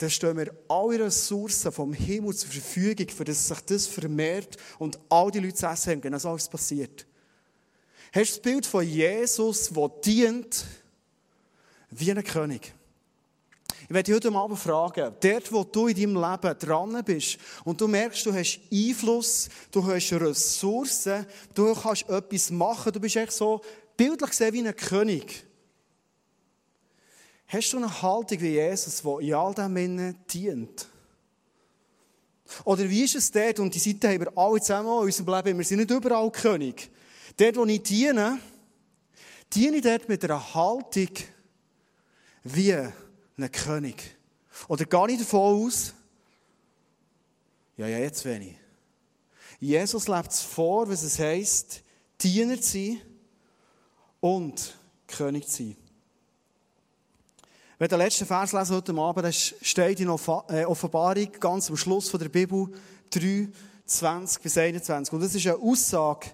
dann 0.00 0.10
stehen 0.10 0.38
wir 0.38 0.50
alle 0.66 1.04
Ressourcen 1.04 1.70
vom 1.70 1.92
Himmel 1.92 2.34
zur 2.34 2.48
Verfügung, 2.48 3.08
für 3.08 3.24
dass 3.24 3.48
sich 3.48 3.60
das 3.60 3.86
vermehrt 3.86 4.56
und 4.78 4.98
all 5.10 5.30
die 5.30 5.40
Leute 5.40 5.54
zu 5.54 5.66
essen 5.66 5.90
haben. 5.90 6.00
Genau 6.00 6.18
so 6.18 6.34
ist 6.34 6.50
passiert. 6.50 7.06
Hast 8.12 8.30
du 8.30 8.34
das 8.34 8.40
Bild 8.40 8.66
von 8.66 8.86
Jesus, 8.86 9.68
der 9.68 9.88
dient 10.02 10.64
wie 11.90 12.10
ein 12.10 12.24
König? 12.24 12.72
Ich 13.84 13.90
werde 13.90 14.04
dich 14.04 14.14
heute 14.14 14.38
Abend 14.38 14.58
fragen, 14.58 15.14
dort, 15.20 15.52
wo 15.52 15.64
du 15.64 15.88
in 15.88 15.96
deinem 15.96 16.14
Leben 16.14 16.58
dran 16.58 17.04
bist 17.04 17.38
und 17.64 17.80
du 17.80 17.86
merkst, 17.86 18.24
du 18.24 18.32
hast 18.32 18.60
Einfluss, 18.72 19.48
du 19.70 19.84
hast 19.84 20.12
Ressourcen, 20.12 21.26
du 21.54 21.74
kannst 21.74 22.08
etwas 22.08 22.50
machen, 22.50 22.92
du 22.92 23.00
bist 23.00 23.16
echt 23.16 23.32
so 23.32 23.60
bildlich 23.96 24.30
gesehen 24.30 24.54
wie 24.54 24.66
ein 24.66 24.76
König. 24.76 25.44
Hast 27.52 27.72
du 27.72 27.78
eine 27.78 28.02
Haltung 28.02 28.40
wie 28.40 28.50
Jesus, 28.50 29.02
die 29.02 29.28
in 29.28 29.34
all 29.34 29.52
dem 29.52 29.76
Innen 29.76 30.16
dient? 30.32 30.86
Oder 32.64 32.88
wie 32.88 33.02
ist 33.02 33.16
es 33.16 33.32
dort, 33.32 33.58
und 33.58 33.74
die 33.74 33.80
Seite 33.80 34.08
haben 34.08 34.20
wir 34.20 34.38
alle 34.38 34.60
zusammen 34.60 34.88
in 34.88 35.04
unserem 35.04 35.34
Leben, 35.34 35.58
wir 35.58 35.64
sind 35.64 35.78
nicht 35.78 35.90
überall 35.90 36.30
König. 36.30 36.88
Dort, 37.36 37.56
wo 37.56 37.64
ich 37.66 37.82
diene, 37.82 38.38
diene 39.52 39.78
ich 39.78 39.82
dort 39.82 40.08
mit 40.08 40.24
einer 40.24 40.54
Haltung 40.54 41.08
wie 42.44 42.72
ein 42.72 42.92
König. 43.50 44.16
Oder 44.68 44.84
gehe 44.84 45.10
ich 45.10 45.18
davon 45.18 45.66
aus, 45.66 45.92
ja, 47.76 47.88
ja, 47.88 47.98
jetzt 47.98 48.24
wenig. 48.24 48.54
Jesus 49.58 50.06
lebt 50.06 50.30
es 50.30 50.40
vor, 50.40 50.88
was 50.88 51.02
es 51.02 51.18
heisst, 51.18 51.82
Diener 52.20 52.60
zu 52.60 52.78
sein 52.78 53.00
und 54.20 54.78
König 55.08 55.48
zu 55.48 55.64
sein. 55.64 55.76
Wenn 57.80 57.88
der 57.88 57.96
letzte 57.96 58.26
Vers 58.26 58.52
lesen 58.52 58.76
heute 58.76 58.94
Abend, 58.94 59.24
dann 59.24 59.32
steht 59.32 60.00
in 60.00 60.08
äh, 60.08 60.64
Offenbarung 60.66 61.32
ganz 61.40 61.70
am 61.70 61.78
Schluss 61.78 62.12
der 62.12 62.28
Bibel 62.28 62.68
3, 63.08 63.48
20 63.86 64.42
bis 64.42 64.58
21. 64.58 65.14
Und 65.14 65.22
das 65.22 65.34
ist 65.34 65.46
eine 65.46 65.56
Aussage, 65.56 66.26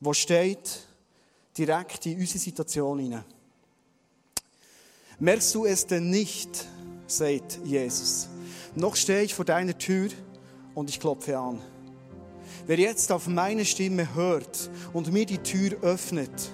wo 0.00 0.12
steht, 0.12 0.88
direkt 1.56 2.06
in 2.06 2.18
unsere 2.18 2.40
Situation 2.40 2.98
hinein. 2.98 3.24
Merkst 5.20 5.54
du 5.54 5.66
es 5.66 5.86
denn 5.86 6.10
nicht, 6.10 6.66
sagt 7.06 7.60
Jesus, 7.62 8.28
noch 8.74 8.96
stehe 8.96 9.22
ich 9.22 9.34
vor 9.34 9.44
deiner 9.44 9.78
Tür 9.78 10.08
und 10.74 10.90
ich 10.90 10.98
klopfe 10.98 11.38
an. 11.38 11.60
Wer 12.66 12.80
jetzt 12.80 13.12
auf 13.12 13.28
meine 13.28 13.64
Stimme 13.64 14.16
hört 14.16 14.68
und 14.92 15.12
mir 15.12 15.26
die 15.26 15.38
Tür 15.38 15.80
öffnet, 15.82 16.50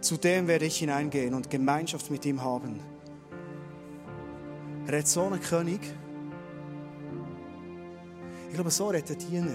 zu 0.00 0.16
dem 0.18 0.46
werde 0.46 0.66
ich 0.66 0.78
hineingehen 0.78 1.34
und 1.34 1.50
Gemeinschaft 1.50 2.12
mit 2.12 2.24
ihm 2.24 2.44
haben. 2.44 2.89
Redet 4.90 5.06
so 5.06 5.22
ein 5.22 5.40
König? 5.40 5.80
Ich 8.48 8.54
glaube, 8.54 8.70
so 8.70 8.88
redet 8.88 9.10
ein 9.10 9.18
Diener. 9.18 9.54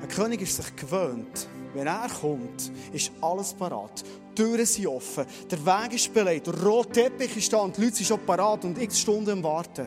Ein 0.00 0.08
König 0.08 0.42
ist 0.42 0.56
sich 0.56 0.74
gewöhnt, 0.74 1.48
wenn 1.72 1.86
er 1.86 2.08
kommt, 2.08 2.72
ist 2.92 3.12
alles 3.20 3.54
parat. 3.54 4.02
Die 4.30 4.42
Türen 4.42 4.66
sind 4.66 4.88
offen, 4.88 5.26
der 5.48 5.64
Weg 5.64 5.94
ist 5.94 6.12
belegt, 6.12 6.48
der 6.48 6.60
rote 6.60 6.90
Teppich 6.90 7.36
ist 7.36 7.52
da 7.52 7.58
und 7.58 7.76
die 7.76 7.82
Leute 7.82 7.96
sind 7.96 8.06
schon 8.06 8.26
parat 8.26 8.64
und 8.64 8.82
x 8.82 8.98
Stunden 8.98 9.40
Warten. 9.44 9.86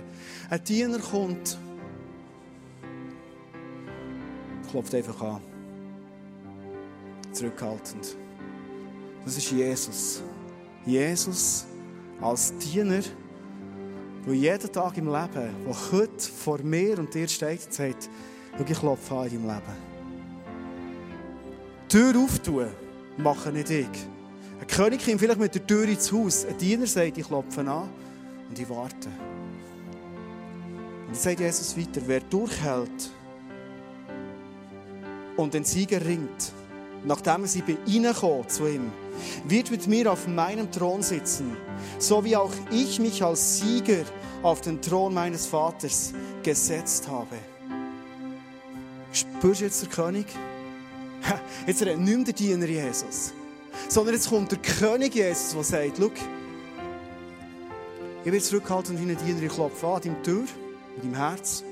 Ein 0.50 0.64
Diener 0.64 1.00
kommt, 1.00 1.58
klopft 4.72 4.96
einfach 4.96 5.22
an. 5.22 5.42
Zurückhaltend. 7.34 8.16
Das 9.26 9.36
ist 9.36 9.52
Jesus. 9.52 10.22
Jesus 10.86 11.66
als 12.22 12.58
Diener, 12.58 13.02
der 14.26 14.34
jeden 14.34 14.72
Tag 14.72 14.98
im 14.98 15.06
Leben, 15.06 15.56
der 15.66 15.92
heute 15.92 16.32
vor 16.32 16.60
mir 16.60 16.98
und 16.98 17.14
dir 17.14 17.28
steht 17.28 17.72
sagt, 17.72 18.10
ich 18.68 18.80
klopfe 18.80 19.16
an 19.16 19.28
in 19.28 19.48
deinem 19.48 19.48
Leben. 19.48 19.96
Tür 21.88 22.24
auftun, 22.24 22.68
mache 23.18 23.52
nicht 23.52 23.70
ich. 23.70 23.88
Ein 24.60 24.68
König 24.68 25.06
kommt 25.06 25.20
vielleicht 25.20 25.40
mit 25.40 25.54
der 25.54 25.68
Tür 25.68 25.88
ins 25.88 26.12
Haus. 26.12 26.46
Ein 26.46 26.58
Diener 26.58 26.88
sagt, 26.88 27.18
ich 27.18 27.28
klopfe 27.28 27.62
an 27.62 27.90
und 28.50 28.58
ich 28.58 28.70
warte. 28.70 29.10
Und 31.06 31.10
dann 31.10 31.16
sagt 31.16 31.40
Jesus 31.40 31.78
weiter, 31.78 32.02
wer 32.06 32.22
durchhält 32.22 33.12
und 35.38 35.54
den 35.54 35.64
Sieger 35.64 36.04
ringt, 36.04 36.52
nachdem 37.06 37.46
sie 37.46 37.62
bei 37.62 37.78
ihnen 37.86 38.14
kommen 38.14 38.48
zu 38.50 38.68
ihm, 38.68 38.92
wird 39.46 39.72
mit 39.72 39.88
mir 39.88 40.12
auf 40.12 40.28
meinem 40.28 40.72
Thron 40.72 41.02
sitzen, 41.02 41.56
so 42.00 42.24
wie 42.24 42.36
auch 42.36 42.52
ich 42.72 43.00
mich 43.00 43.24
als 43.24 43.60
Sieger 43.60 44.04
auf 44.44 44.62
den 44.62 44.82
Thron 44.82 45.14
meines 45.14 45.46
Vaters 45.46 46.14
gesetzt 46.44 47.08
habe. 47.08 47.38
Spürst 49.12 49.62
du 49.62 49.66
jetzt 49.66 49.82
der 49.82 49.90
König? 49.90 50.26
Jetzt 51.66 51.82
redet 51.82 52.00
nicht 52.00 52.16
mehr 52.16 52.26
der 52.26 52.34
Diener 52.34 52.68
Jesus, 52.68 53.34
sondern 53.88 54.14
jetzt 54.14 54.30
kommt 54.30 54.52
der 54.52 54.60
König 54.60 55.16
Jesus, 55.16 55.54
der 55.54 55.64
sagt, 55.64 55.98
schau, 55.98 56.12
ich 58.24 58.32
will 58.32 58.42
zurückhalten 58.42 59.00
wie 59.00 59.12
ein 59.12 59.18
Diener, 59.26 59.44
ich 59.44 59.52
klopfe 59.52 59.88
an 59.88 60.02
deine 60.04 60.22
Tür, 60.22 60.44
in 60.96 61.02
deinem 61.02 61.16
Herz. 61.16 61.64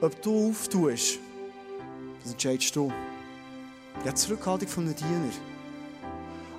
Ob 0.00 0.20
du 0.22 0.50
auftust, 0.50 1.18
das 2.22 2.32
entscheidest 2.32 2.76
du. 2.76 2.92
Ja, 4.06 4.12
die 4.12 4.18
Zurückhaltung 4.18 4.68
von 4.68 4.84
einem 4.84 4.94
Diener. 4.94 5.32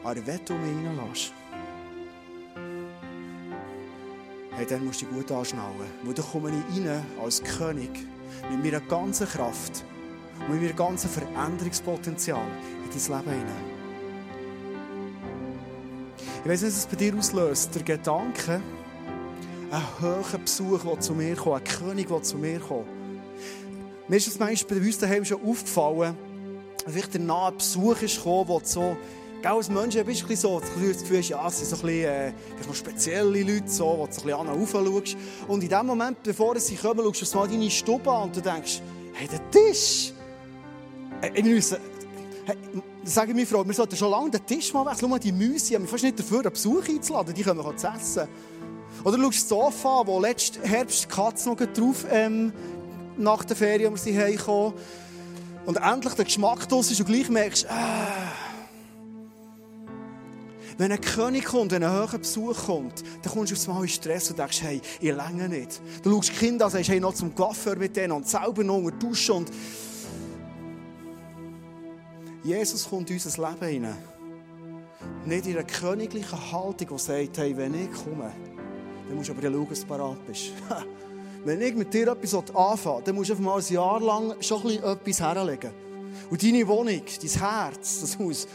Aber 0.03 0.27
wenn 0.27 0.39
du 0.43 0.53
mich 0.55 0.85
reinlässt, 0.85 1.33
hey, 4.51 4.65
dann 4.65 4.85
musst 4.85 5.01
du 5.01 5.05
dich 5.05 5.15
gut 5.15 5.31
anschnallen. 5.31 5.77
Weil 6.03 6.13
dann 6.13 6.25
komme 6.25 6.49
ich 6.49 6.85
rein 6.85 7.05
als 7.23 7.41
König 7.41 7.89
mit 8.51 8.65
meiner 8.65 8.81
ganzen 8.81 9.27
Kraft 9.27 9.85
und 10.41 10.55
mit 10.55 10.61
meinem 10.61 10.75
ganzen 10.75 11.09
Veränderungspotenzial 11.09 12.41
in 12.83 12.89
dein 12.89 13.17
Leben 13.17 13.39
hinein. 13.39 13.65
Ich 16.43 16.51
weiß 16.51 16.61
nicht, 16.63 16.71
was 16.73 16.79
es 16.79 16.85
bei 16.85 16.97
dir 16.97 17.15
auslöst. 17.15 17.75
Der 17.75 17.83
Gedanke, 17.83 18.61
ein 19.71 19.81
hoher 20.01 20.37
Besuch, 20.37 20.83
der 20.83 20.99
zu 20.99 21.13
mir 21.13 21.37
kommt, 21.37 21.61
ein 21.61 21.63
König, 21.63 22.09
der 22.09 22.23
zu 22.23 22.37
mir 22.37 22.59
kommt. 22.59 22.87
Mir 24.09 24.17
ist 24.17 24.27
das 24.27 24.37
manchmal 24.37 24.81
bei 24.81 24.85
uns 24.85 24.97
daheim 24.97 25.23
schon 25.23 25.41
aufgefallen, 25.41 26.17
vielleicht 26.91 27.13
der 27.13 27.21
nahe 27.21 27.51
Besuch 27.51 28.01
ist 28.01 28.17
gekommen, 28.17 28.47
wo 28.47 28.61
so, 28.63 28.97
gell, 29.41 29.51
als 29.51 29.69
Mensch 29.69 29.95
bist 30.03 30.29
du 30.29 30.35
so, 30.35 30.59
das 30.59 30.71
Gefühl 30.73 31.17
hast, 31.17 31.29
ja, 31.29 31.47
es 31.47 31.57
sind 31.57 31.69
so 31.69 31.75
ein 31.75 31.81
bisschen, 31.81 32.71
äh, 32.71 32.73
spezielle 32.73 33.43
Leute, 33.43 33.69
so, 33.69 33.85
wo 33.85 34.07
du 34.07 34.13
so 34.13 34.21
ein 34.21 34.27
bisschen 34.27 34.47
an 34.47 34.67
schaust. 34.67 35.17
Und 35.47 35.63
in 35.63 35.69
dem 35.69 35.85
Moment, 35.85 36.23
bevor 36.23 36.59
sie 36.59 36.75
kommen, 36.75 37.03
schaust 37.03 37.33
du 37.33 37.37
mal 37.37 37.47
deine 37.47 37.69
Stube 37.69 38.11
an 38.11 38.23
und 38.23 38.35
du 38.35 38.41
denkst, 38.41 38.81
hey, 39.13 39.27
der 39.27 39.51
Tisch! 39.51 40.13
Äh, 41.21 41.43
wir 41.43 41.55
müssen, 41.55 41.77
hey, 42.45 42.55
sage 43.03 43.33
mir 43.33 43.45
Frau, 43.45 43.65
wir 43.65 43.73
sollten 43.73 43.95
schon 43.95 44.11
lange 44.11 44.31
den 44.31 44.45
Tisch 44.45 44.73
mal 44.73 44.85
wechseln. 44.85 45.09
Mal, 45.09 45.19
die 45.19 45.31
Müsse, 45.31 45.75
haben 45.75 45.87
fast 45.87 46.03
nicht 46.03 46.19
dafür, 46.19 46.39
einen 46.39 46.51
Besuch 46.51 46.87
einzuladen, 46.87 47.33
die 47.33 47.43
können 47.43 47.63
wir 47.63 47.75
zu 47.75 47.87
essen. 47.87 48.27
Oder 49.03 49.17
schaust 49.17 49.37
das 49.37 49.49
Sofa 49.49 50.01
an, 50.01 50.07
wo 50.07 50.19
letzten 50.19 50.63
Herbst 50.63 51.03
die 51.05 51.07
Katze 51.07 51.49
noch 51.49 51.57
drauf, 51.57 52.05
ähm, 52.09 52.51
nach 53.17 53.43
der 53.45 53.55
Ferien, 53.55 53.91
als 53.91 54.03
sie 54.03 54.17
heimgekommen 54.17 54.73
und 55.67 55.75
endlich 55.75 56.13
der 56.13 56.23
Geschmack 56.23 56.67
draus 56.69 56.89
ist 56.89 57.01
und 57.01 57.07
gleich 57.07 57.29
merkst, 57.29 57.65
äh, 57.65 57.67
wenn 60.77 60.91
ein 60.93 61.01
König 61.01 61.43
kommt, 61.43 61.71
wenn 61.71 61.83
ein 61.83 61.91
hoher 61.91 62.17
Besuch 62.17 62.65
kommt, 62.65 63.03
dann 63.21 63.33
kommst 63.33 63.51
du 63.51 63.55
aufs 63.55 63.67
Mal 63.67 63.81
in 63.81 63.89
Stress 63.89 64.29
und 64.29 64.39
denkst, 64.39 64.61
hey, 64.61 64.81
ich 65.01 65.13
länge 65.13 65.49
nicht. 65.49 65.81
Du 66.03 66.11
schaust 66.11 66.29
die 66.29 66.33
Kinder 66.33 66.65
an, 66.65 66.71
sagst, 66.71 66.89
hey, 66.89 67.01
noch 67.01 67.13
zum 67.13 67.35
Coiffeur 67.35 67.75
mit 67.75 67.97
denen 67.97 68.13
und 68.13 68.27
selber 68.27 68.63
noch 68.63 68.77
unter 68.77 68.97
Duschen 68.97 69.35
und 69.35 69.51
Jesus 72.43 72.87
kommt 72.87 73.09
in 73.09 73.17
unser 73.17 73.49
Leben 73.49 73.67
hinein. 73.67 73.97
Nicht 75.25 75.47
in 75.47 75.57
einer 75.57 75.67
königlichen 75.67 76.51
Haltung, 76.51 76.87
die 76.95 76.97
sagt, 76.97 77.37
hey, 77.39 77.57
wenn 77.57 77.73
ich 77.73 77.91
komme, 77.91 78.31
dann 79.07 79.17
musst 79.17 79.27
du 79.27 79.33
aber 79.33 79.41
schauen, 79.41 79.67
dass 79.69 79.81
du 79.81 79.85
parat 79.85 80.27
bist. 80.27 80.53
Wenn 81.47 81.61
ich 81.61 81.75
mit 81.75 81.93
dir 81.93 82.09
etwas 82.09 82.33
anfange, 82.53 83.03
dann 83.03 83.15
musst 83.15 83.29
du 83.29 83.33
einfach 83.35 83.45
mal 83.45 83.57
ein 83.57 83.73
Jahr 83.73 84.01
lang 84.01 84.35
schon 84.41 84.69
etwas 84.69 85.21
herlegen. 85.21 85.71
Und 86.29 86.43
deine 86.43 86.67
Wohnung, 86.67 87.01
dein 87.21 87.29
Herz, 87.29 88.01
das 88.01 88.19
muss, 88.19 88.49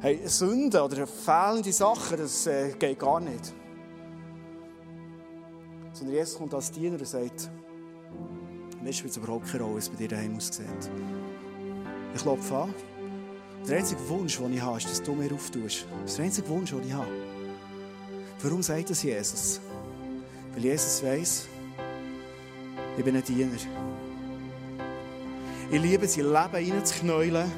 hey, 0.00 0.20
Sünden 0.24 0.80
oder 0.80 1.06
fehlende 1.06 1.72
Sachen, 1.72 2.16
das 2.16 2.48
äh, 2.48 2.72
geht 2.76 2.98
gar 2.98 3.20
nicht. 3.20 3.54
Sondern 5.92 6.16
Jesus 6.16 6.36
kommt 6.36 6.52
als 6.52 6.72
Diener 6.72 6.98
und 6.98 7.06
sagt, 7.06 7.48
mir 8.82 8.92
spielt 8.92 9.12
es 9.12 9.18
überhaupt 9.18 9.46
keine 9.46 9.62
Rolle, 9.62 9.76
wie 9.76 9.78
es 9.78 9.88
bei 9.88 9.96
dir 9.96 10.08
daheim 10.08 10.36
aussieht. 10.36 10.66
Ich 12.12 12.22
klopfe 12.22 12.56
an. 12.56 12.74
Der 13.68 13.78
einzige 13.78 14.08
Wunsch, 14.08 14.36
den 14.38 14.52
ich 14.52 14.60
habe, 14.60 14.78
ist, 14.78 14.90
dass 14.90 15.00
du 15.00 15.14
mir 15.14 15.32
auftust. 15.32 15.86
Das 16.02 16.10
ist 16.10 16.18
der 16.18 16.24
einzige 16.24 16.48
Wunsch, 16.48 16.70
den 16.72 16.88
ich 16.88 16.92
habe. 16.92 17.06
Warum 18.42 18.64
sagt 18.64 18.90
das 18.90 19.04
Jesus? 19.04 19.60
Weil 20.54 20.64
Jesus 20.64 21.04
weiß, 21.04 21.48
ich 22.96 23.04
bin 23.04 23.16
ein 23.16 23.24
Diener. 23.24 23.56
Ich 25.70 25.82
liebe 25.82 26.04
es, 26.04 26.16
in 26.16 26.26
Leben 26.26 26.72
reinzuknäulen, 26.72 27.50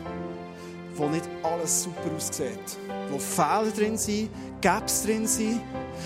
wo 0.96 1.09
nicht 1.09 1.29
alles 1.42 1.85
super 1.85 2.11
aussieht. 2.16 2.79
Wo 3.11 3.18
Fehler 3.18 3.70
drin 3.77 3.96
sind, 3.96 4.31
Gaps 4.61 5.05
drin 5.05 5.27
sind. 5.27 5.61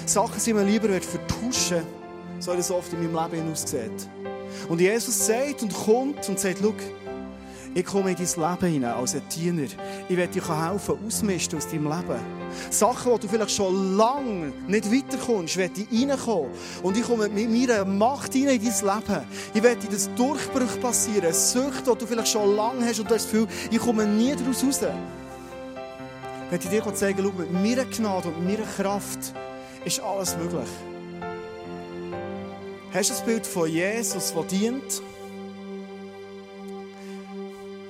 Sachen, 0.07 0.43
die 0.45 0.53
man 0.53 0.67
lieber 0.67 0.89
vertuschen 1.01 1.83
so 2.43 2.53
wie 2.55 2.59
es 2.59 2.71
oft 2.71 2.93
in 2.93 3.13
meinem 3.13 3.33
Leben 3.33 3.53
aussieht. 3.53 4.09
Und 4.69 4.81
Jesus 4.81 5.27
sagt 5.27 5.63
und 5.63 5.73
kommt 5.73 6.29
und 6.29 6.39
sagt, 6.39 6.59
schau, 6.61 6.75
ich 7.75 7.85
komme 7.87 8.11
in 8.11 8.17
dein 8.17 8.27
Leben 8.27 8.73
hinein 8.73 8.93
als 8.93 9.15
ein 9.15 9.23
Diener. 9.35 9.69
Ich 10.09 10.17
werde 10.17 10.33
dir 10.33 10.71
helfen, 10.71 10.99
ausmisten 11.07 11.59
aus 11.59 11.67
deinem 11.67 11.85
Leben. 11.85 12.21
Sachen, 12.71 13.13
wo 13.13 13.17
du 13.17 13.27
vielleicht 13.27 13.53
schon 13.53 13.97
lange 13.97 14.53
nicht 14.69 14.93
weiterkommst, 14.93 15.57
werde 15.57 15.81
ich 15.81 16.09
reinkommen. 16.09 16.51
Und 16.83 16.97
ich 16.97 17.05
komme 17.05 17.29
mit 17.29 17.51
meiner 17.51 17.85
Macht 17.85 18.35
hinein 18.35 18.61
in 18.61 18.65
dein 18.65 18.97
Leben. 18.97 19.27
Ich 19.55 19.63
werde 19.63 19.81
dir 19.81 19.91
das 19.91 20.11
Durchbruch 20.15 20.81
passieren. 20.81 21.33
Sucht, 21.33 21.87
die 21.87 21.99
du 21.99 22.07
vielleicht 22.07 22.29
schon 22.29 22.55
lange 22.57 22.85
hast 22.87 23.01
und 23.01 23.11
du 23.11 23.15
hast 23.15 23.25
das 23.25 23.31
Gefühl, 23.33 23.49
ich 23.71 23.79
komme 23.79 24.07
nie 24.07 24.35
daraus 24.35 24.63
raus. 24.63 24.81
Ich 26.47 26.53
werde 26.53 26.69
dir 26.69 26.95
zeigen, 26.95 27.23
schau, 27.23 27.33
mit 27.39 27.53
meiner 27.53 27.87
Gnade 27.87 28.29
und 28.29 28.45
meiner 28.45 28.67
Kraft 28.77 29.33
ist 29.87 30.01
alles 30.01 30.37
möglich. 30.37 30.69
Hast 32.93 33.09
du 33.09 33.15
das 33.15 33.25
Bild 33.25 33.47
von 33.47 33.67
Jesus, 33.67 34.35
der 34.35 34.43
dient? 34.43 35.03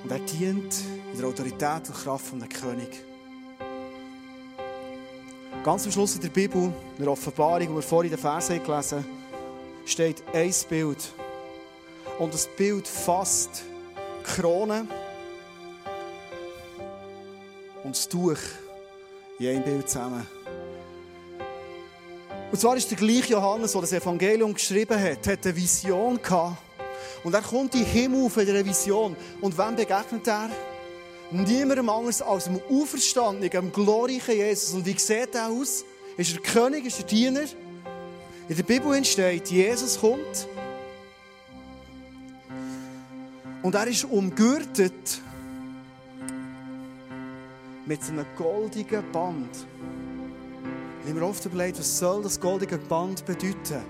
Und 0.05 0.11
er 0.11 0.19
dient 0.19 0.75
in 1.13 1.19
der 1.19 1.29
Autorität 1.29 1.89
und 1.89 1.95
Kraft 1.95 2.27
von 2.27 2.41
einem 2.41 2.49
König. 2.49 3.05
Ganz 5.65 5.85
am 5.85 5.93
Schluss 5.93 6.17
in 6.17 6.23
der 6.23 6.29
Bibel, 6.29 6.73
in 6.99 7.05
der 7.05 7.13
Offenbarung, 7.13 7.71
wo 7.71 7.75
wir 7.77 7.83
vorhin 7.83 8.11
den 8.11 8.19
Vers 8.19 8.49
gelesen 8.49 8.69
haben, 8.99 9.07
steht 9.85 10.23
ein 10.33 10.53
Bild. 10.69 11.13
Und 12.19 12.35
das 12.35 12.49
Bild 12.49 12.89
fasst 12.89 13.63
die 13.97 14.23
Krone 14.25 14.87
und 17.85 17.97
das 17.97 18.09
Tuch 18.09 18.39
in 19.39 19.49
einem 19.49 19.65
Bild 19.65 19.89
zusammen. 19.89 20.27
Und 22.51 22.61
zwar 22.61 22.77
ist 22.77 22.91
der 22.91 22.99
gleiche 22.99 23.33
Johannes, 23.33 23.73
der 23.73 23.81
das 23.81 23.93
Evangelium 23.93 24.53
geschrieben 24.53 25.01
hat, 25.01 25.27
hat 25.27 25.47
eine 25.47 25.57
Vision 25.57 26.21
gehabt. 26.21 26.57
Und 27.25 27.35
er 27.35 27.43
kommt 27.43 27.75
in 27.75 27.85
den 27.85 27.91
Himmel 27.91 28.27
auf 28.27 28.37
in 28.37 28.47
dieser 28.47 28.65
Vision. 28.65 29.17
Und 29.41 29.57
wem 29.57 29.77
begegnet 29.77 30.27
er? 30.27 30.51
niemandem 31.33 31.89
anders 31.89 32.23
als 32.23 32.45
dem 32.45 32.61
auferstandenen, 32.71 33.51
dem 33.51 33.73
glorreichen 33.73 34.37
Jesus. 34.37 34.75
Und 34.75 34.87
wie 34.87 34.99
sieht 34.99 35.35
er 35.35 35.49
aus? 35.49 35.85
Ist 36.17 36.35
er 36.35 36.43
König, 36.43 36.85
ist 36.87 37.01
er 37.01 37.07
Diener? 37.07 37.45
In 38.49 38.57
der 38.57 38.63
Bibel 38.63 38.95
entsteht, 38.95 39.49
Jesus 39.49 39.99
kommt 39.99 40.49
und 43.63 43.75
er 43.75 43.87
ist 43.87 44.05
umgürtet 44.05 45.21
mit 47.87 48.01
einem 48.09 48.27
goldigen 48.37 49.03
Band. 49.13 49.49
Ich 51.03 51.11
habe 51.11 51.21
mir 51.21 51.27
oft 51.27 51.45
überlegt, 51.47 51.79
was 51.79 51.99
soll 51.99 52.23
das 52.23 52.39
goldige 52.39 52.79
Band 52.79 53.25
bedeuten? 53.25 53.83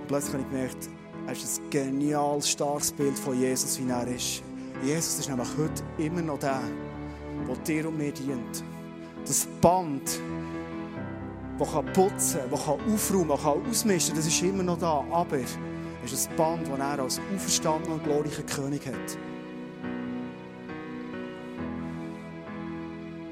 Und 0.00 0.08
plötzlich 0.08 0.32
habe 0.32 0.42
ich 0.42 0.50
gemerkt, 0.50 0.88
er 1.26 1.32
ist 1.32 1.60
ein 1.60 1.70
genial 1.70 2.42
starkes 2.42 2.92
Bild 2.92 3.18
von 3.18 3.38
Jesus, 3.38 3.78
wie 3.78 3.88
er 3.88 4.06
ist. 4.06 4.42
Jesus 4.82 5.18
ist 5.18 5.28
nämlich 5.28 5.48
heute 5.58 5.82
immer 5.98 6.22
noch 6.22 6.38
der, 6.38 6.60
der 7.46 7.56
dir 7.56 7.88
und 7.88 7.98
mir 7.98 8.12
dient. 8.12 8.64
Das 9.26 9.46
Band, 9.60 10.20
das 11.58 11.72
kann 11.72 11.92
putzen, 11.92 12.40
das 12.50 12.64
kann 12.64 12.80
aufräumen, 12.92 13.36
kann 13.36 13.66
ausmischen, 13.68 14.16
das 14.16 14.26
ist 14.26 14.42
immer 14.42 14.62
noch 14.62 14.78
da. 14.78 15.04
Aber 15.10 15.36
es 16.04 16.12
ist 16.12 16.30
ein 16.30 16.36
Band, 16.36 16.68
das 16.68 16.78
er 16.78 16.98
als 16.98 17.20
auferstandener 17.34 17.94
und 17.94 18.04
glorreicher 18.04 18.42
König 18.42 18.86
hat. 18.86 19.18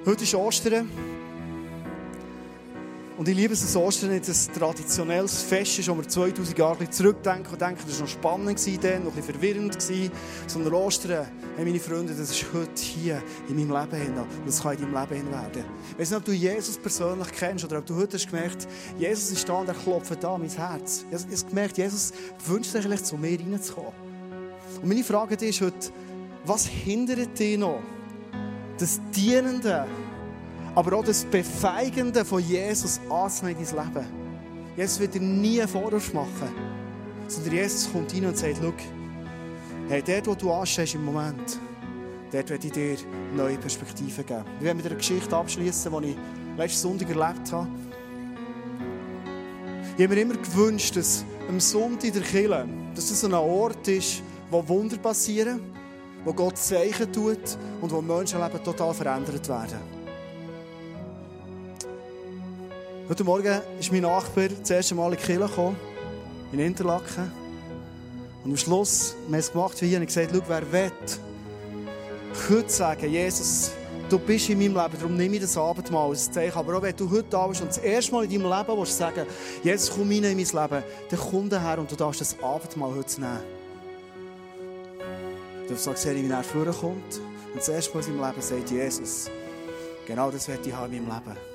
Heute 0.04 0.24
ist 0.24 0.34
Ostern. 0.34 0.88
Und 3.18 3.28
ich 3.28 3.34
liebe 3.34 3.52
es, 3.52 3.62
dass 3.62 3.74
Ostern 3.74 4.10
nicht 4.10 4.28
ein 4.28 4.54
traditionelles 4.54 5.42
Fest 5.42 5.80
ist, 5.80 5.88
wo 5.88 5.96
wir 5.96 6.06
2000 6.06 6.56
Jahre 6.56 6.88
zurückdenken 6.88 7.52
und 7.52 7.60
denken, 7.60 7.82
das 7.84 7.96
war 7.96 8.06
noch 8.06 8.12
spannend, 8.12 8.46
noch 8.46 8.52
ein 8.52 9.02
bisschen 9.02 9.22
verwirrend. 9.24 9.76
Sondern 10.46 10.72
Ostern, 10.74 11.26
hey, 11.56 11.64
meine 11.64 11.80
Freunde, 11.80 12.14
das 12.14 12.30
ist 12.30 12.46
heute 12.54 12.80
hier 12.80 13.20
in 13.48 13.56
meinem 13.56 13.76
Leben 13.76 14.00
hin. 14.00 14.16
Und 14.16 14.46
das 14.46 14.62
kann 14.62 14.76
in 14.76 14.82
deinem 14.82 14.94
Leben 14.94 15.14
hin 15.16 15.32
werden. 15.32 15.64
Ich 15.90 15.98
weiß 15.98 16.10
nicht, 16.10 16.18
ob 16.18 16.24
du 16.26 16.32
Jesus 16.32 16.78
persönlich 16.78 17.26
kennst 17.32 17.64
oder 17.64 17.78
ob 17.78 17.86
du 17.86 17.96
heute 17.96 18.18
hast 18.18 18.30
gemerkt, 18.30 18.68
Jesus 19.00 19.32
ist 19.32 19.48
da 19.48 19.54
und 19.54 19.66
er 19.66 19.74
klopft 19.74 20.22
da 20.22 20.38
mein 20.38 20.48
Herz. 20.48 21.04
Ich 21.10 21.20
habe 21.20 21.48
gemerkt, 21.48 21.76
Jesus 21.76 22.12
wünscht 22.46 22.70
sich 22.70 22.82
vielleicht 22.82 23.04
zu 23.04 23.16
mir 23.16 23.36
reinzukommen. 23.36 23.90
Und 24.80 24.88
meine 24.88 25.02
Frage 25.02 25.34
ist 25.44 25.60
heute, 25.60 25.88
was 26.44 26.66
hindert 26.66 27.36
dich 27.36 27.58
noch, 27.58 27.80
das 28.78 29.00
Dienende, 29.12 29.88
aber 30.74 30.98
auch 30.98 31.04
das 31.04 31.24
Befeigende 31.24 32.24
von 32.24 32.42
Jesus 32.42 33.00
anzunehmen 33.10 33.60
in 33.60 33.76
dein 33.76 33.86
Leben. 33.86 34.06
Jesus 34.76 35.00
wird 35.00 35.14
dir 35.14 35.20
nie 35.20 35.60
einen 35.60 35.68
Vorwurf 35.68 36.12
machen, 36.12 36.48
sondern 37.26 37.54
Jesus 37.54 37.90
kommt 37.90 38.14
rein 38.14 38.26
und 38.26 38.36
sagt, 38.36 38.58
schau, 38.62 38.72
hey, 39.88 40.02
dort, 40.06 40.26
wo 40.26 40.34
du 40.34 40.52
anstehst 40.52 40.94
im 40.94 41.04
Moment, 41.04 41.58
dort 42.30 42.50
werde 42.50 42.66
ich 42.66 42.72
dir 42.72 42.96
neue 43.34 43.58
Perspektiven 43.58 44.24
geben. 44.24 44.44
Wir 44.58 44.66
werden 44.66 44.76
mit 44.76 44.86
einer 44.86 44.96
Geschichte 44.96 45.36
abschließen, 45.36 45.92
die 46.00 46.10
ich 46.10 46.16
letzten 46.56 46.78
Sonntag 46.80 47.08
erlebt 47.08 47.52
habe. 47.52 47.68
Ich 49.96 50.04
habe 50.04 50.14
mir 50.14 50.20
immer 50.20 50.36
gewünscht, 50.36 50.94
dass 50.94 51.24
am 51.48 51.58
Sonntag 51.58 52.04
in 52.04 52.12
der 52.12 52.22
Kirche, 52.22 52.68
dass 52.94 53.08
das 53.08 53.24
ein 53.24 53.34
Ort 53.34 53.88
ist, 53.88 54.22
wo 54.50 54.66
Wunder 54.68 54.96
passieren, 54.98 55.60
wo 56.24 56.32
Gott 56.32 56.56
Zeichen 56.56 57.12
tut 57.12 57.58
und 57.80 57.90
wo 57.90 58.00
Menschenleben 58.00 58.62
total 58.62 58.94
verändert 58.94 59.48
werden. 59.48 59.97
Heute 63.08 63.24
Morgen 63.24 63.62
ist 63.80 63.90
mein 63.90 64.02
Nachbar 64.02 64.48
das 64.48 64.68
erste 64.68 64.94
Mal 64.94 65.10
in 65.10 65.18
die 65.18 65.24
Kirche 65.24 65.40
gekommen, 65.40 65.78
in 66.52 66.58
Interlaken. 66.58 67.32
Und 68.44 68.50
am 68.50 68.56
Schluss 68.58 69.16
haben 69.24 69.32
wir 69.32 69.38
es 69.38 69.50
gemacht 69.50 69.80
wie 69.80 69.88
hier 69.88 69.98
und 69.98 70.04
gesagt, 70.04 70.28
schau, 70.30 70.42
wer 70.46 70.70
will, 70.70 70.92
heute 72.50 72.68
sagen, 72.68 73.10
Jesus, 73.10 73.70
du 74.10 74.18
bist 74.18 74.50
in 74.50 74.58
meinem 74.58 74.74
Leben, 74.74 74.98
darum 75.00 75.16
nehme 75.16 75.36
ich 75.36 75.40
das 75.40 75.56
Abendmahl 75.56 76.10
als 76.10 76.30
Zeichen. 76.30 76.58
Aber 76.58 76.76
auch 76.76 76.82
wenn 76.82 76.94
du 76.94 77.10
heute 77.10 77.28
da 77.30 77.46
bist 77.46 77.62
und 77.62 77.68
das 77.68 77.78
erste 77.78 78.12
Mal 78.12 78.24
in 78.24 78.42
deinem 78.42 78.58
Leben 78.58 78.78
willst 78.78 78.98
sagen, 78.98 79.24
Jesus, 79.62 79.90
komm 79.90 80.10
rein 80.10 80.24
in 80.24 80.36
mein 80.36 80.36
Leben, 80.36 80.84
dann 81.08 81.18
komm 81.18 81.48
her 81.48 81.78
und 81.78 81.90
du 81.90 81.96
darfst 81.96 82.20
das 82.20 82.36
Abendmahl 82.42 82.94
heute 82.94 83.20
nehmen. 83.22 83.40
Du 85.66 85.74
sagst, 85.76 86.04
wie 86.04 86.28
er 86.28 86.42
vorkommt 86.42 87.22
und 87.52 87.56
das 87.56 87.70
erste 87.70 87.90
Mal 87.94 88.00
in 88.00 88.18
seinem 88.18 88.26
Leben 88.26 88.42
sagt, 88.42 88.70
Jesus, 88.70 89.30
genau 90.06 90.30
das 90.30 90.46
werde 90.46 90.68
ich 90.68 90.74
haben 90.74 90.92
in 90.92 91.08
meinem 91.08 91.24
Leben. 91.24 91.47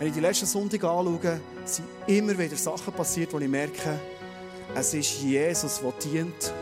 Wenn 0.00 0.08
ich 0.08 0.14
die 0.14 0.20
letzten 0.20 0.46
Sonntage 0.46 0.88
anschaue, 0.88 1.40
sind 1.66 1.86
immer 2.06 2.38
wieder 2.38 2.56
Sachen 2.56 2.90
passiert, 2.94 3.34
wo 3.34 3.38
ich 3.38 3.46
merke, 3.46 4.00
es 4.74 4.94
ist 4.94 5.20
Jesus, 5.20 5.78
der 5.78 5.92
dient 5.92 6.54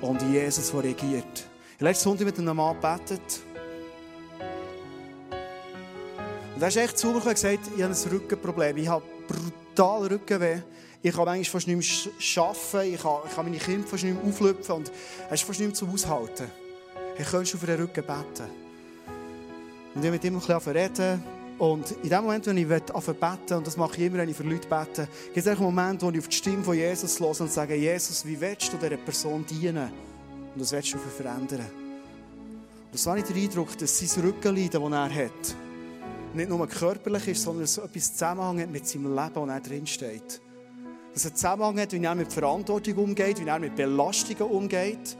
und 0.00 0.20
Jesus, 0.22 0.72
der 0.72 0.82
regiert. 0.82 1.46
Letzten 1.78 2.02
Sonntag 2.02 2.26
mit 2.26 2.38
einem 2.40 2.56
Mann 2.56 2.74
gebetet. 2.74 3.40
Und 6.56 6.60
er 6.60 6.66
ist 6.66 6.76
echt 6.76 6.98
zu 6.98 7.12
mir 7.12 7.24
und 7.24 7.24
gesagt, 7.24 7.60
ich 7.76 7.82
habe 7.84 7.94
ein 7.94 8.10
Rückenproblem. 8.10 8.76
Ich 8.78 8.88
habe 8.88 9.04
brutal 9.28 10.08
Rückenweh. 10.08 10.62
Ich 11.02 11.14
kann 11.14 11.24
manchmal 11.24 11.44
fast 11.44 11.68
nicht 11.68 12.10
arbeiten. 12.36 12.94
Ich 12.94 13.00
kann, 13.00 13.18
ich 13.28 13.34
kann 13.36 13.44
meine 13.44 13.58
Kinder 13.58 13.86
fast 13.86 14.02
nicht 14.02 14.20
mehr 14.20 14.28
auflüpfen. 14.28 14.74
Und 14.74 14.90
es 15.28 15.40
ist 15.40 15.46
fast 15.46 15.60
nicht 15.60 15.68
mehr 15.68 15.74
zu 15.74 15.86
aushalten. 15.86 16.50
Ich 17.16 17.30
könnte 17.30 17.54
auf 17.54 17.64
den 17.64 17.80
Rücken 17.80 18.04
beten. 18.04 18.50
Und 19.94 20.00
ich 20.00 20.06
habe 20.06 20.10
mit 20.10 20.24
ihm 20.24 20.34
ein 20.34 20.40
bisschen 20.40 20.72
reden. 20.72 21.41
Und 21.62 21.92
in 22.02 22.08
dem 22.08 22.22
Moment, 22.22 22.44
wenn 22.46 22.56
ich 22.56 22.68
anfange 22.92 23.18
beten, 23.18 23.58
und 23.58 23.64
das 23.64 23.76
mache 23.76 23.96
ich 23.96 24.06
immer, 24.08 24.18
wenn 24.18 24.28
ich 24.28 24.36
für 24.36 24.42
Leute 24.42 24.66
bete, 24.66 25.06
gibt 25.26 25.36
es 25.36 25.46
einen 25.46 25.60
Moment, 25.60 26.02
wo 26.02 26.10
ich 26.10 26.18
auf 26.18 26.26
die 26.26 26.34
Stimme 26.34 26.64
von 26.64 26.74
Jesus 26.74 27.20
höre 27.20 27.40
und 27.40 27.52
sage, 27.52 27.76
Jesus, 27.76 28.26
wie 28.26 28.40
willst 28.40 28.72
du 28.72 28.78
dieser 28.78 28.96
Person 28.96 29.46
dienen? 29.46 29.88
Und 30.54 30.60
das 30.60 30.72
willst 30.72 30.92
du 30.92 30.98
verändern. 30.98 31.60
Und 31.60 32.92
das 32.92 33.06
habe 33.06 33.20
ich 33.20 33.26
den 33.26 33.36
Eindruck, 33.36 33.78
dass 33.78 33.96
sein 33.96 34.24
Rückenleiden, 34.24 34.82
das 34.82 34.92
er 34.92 35.24
hat, 35.24 35.56
nicht 36.34 36.48
nur 36.48 36.66
körperlich 36.66 37.28
ist, 37.28 37.42
sondern 37.44 37.62
dass 37.62 37.78
etwas 37.78 38.12
Zusammenhang 38.12 38.60
hat 38.60 38.70
mit 38.72 38.88
seinem 38.88 39.14
Leben, 39.14 39.34
wo 39.36 39.46
er 39.46 39.60
drinsteht. 39.60 40.40
Dass 41.14 41.26
er 41.26 41.34
Zusammenhang 41.36 41.78
hat, 41.78 41.92
wie 41.92 42.04
er 42.04 42.14
mit 42.16 42.32
Verantwortung 42.32 42.94
umgeht, 42.96 43.38
wie 43.38 43.48
er 43.48 43.60
mit 43.60 43.76
Belastungen 43.76 44.50
umgeht, 44.50 45.16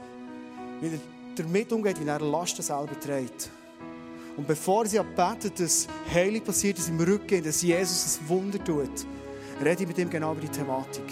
wie 0.81 0.87
er 0.87 0.99
damit 1.37 1.71
umgeht, 1.71 2.01
wie 2.01 2.05
er 2.09 2.19
Lasten 2.19 2.63
selber 2.63 2.99
trägt. 2.99 3.49
Und 4.35 4.47
bevor 4.47 4.85
sie 4.85 4.99
betet, 5.15 5.59
dass 5.59 5.87
Heilung 6.11 6.41
passiert, 6.41 6.77
dass 6.77 6.89
im 6.89 6.99
Rücken, 6.99 7.43
dass 7.43 7.61
Jesus 7.61 8.19
ein 8.19 8.29
Wunder 8.29 8.63
tut, 8.63 9.05
rede 9.63 9.83
ich 9.83 9.87
mit 9.87 9.97
ihm 9.97 10.09
genau 10.09 10.31
über 10.31 10.41
die 10.41 10.47
Thematik. 10.47 11.05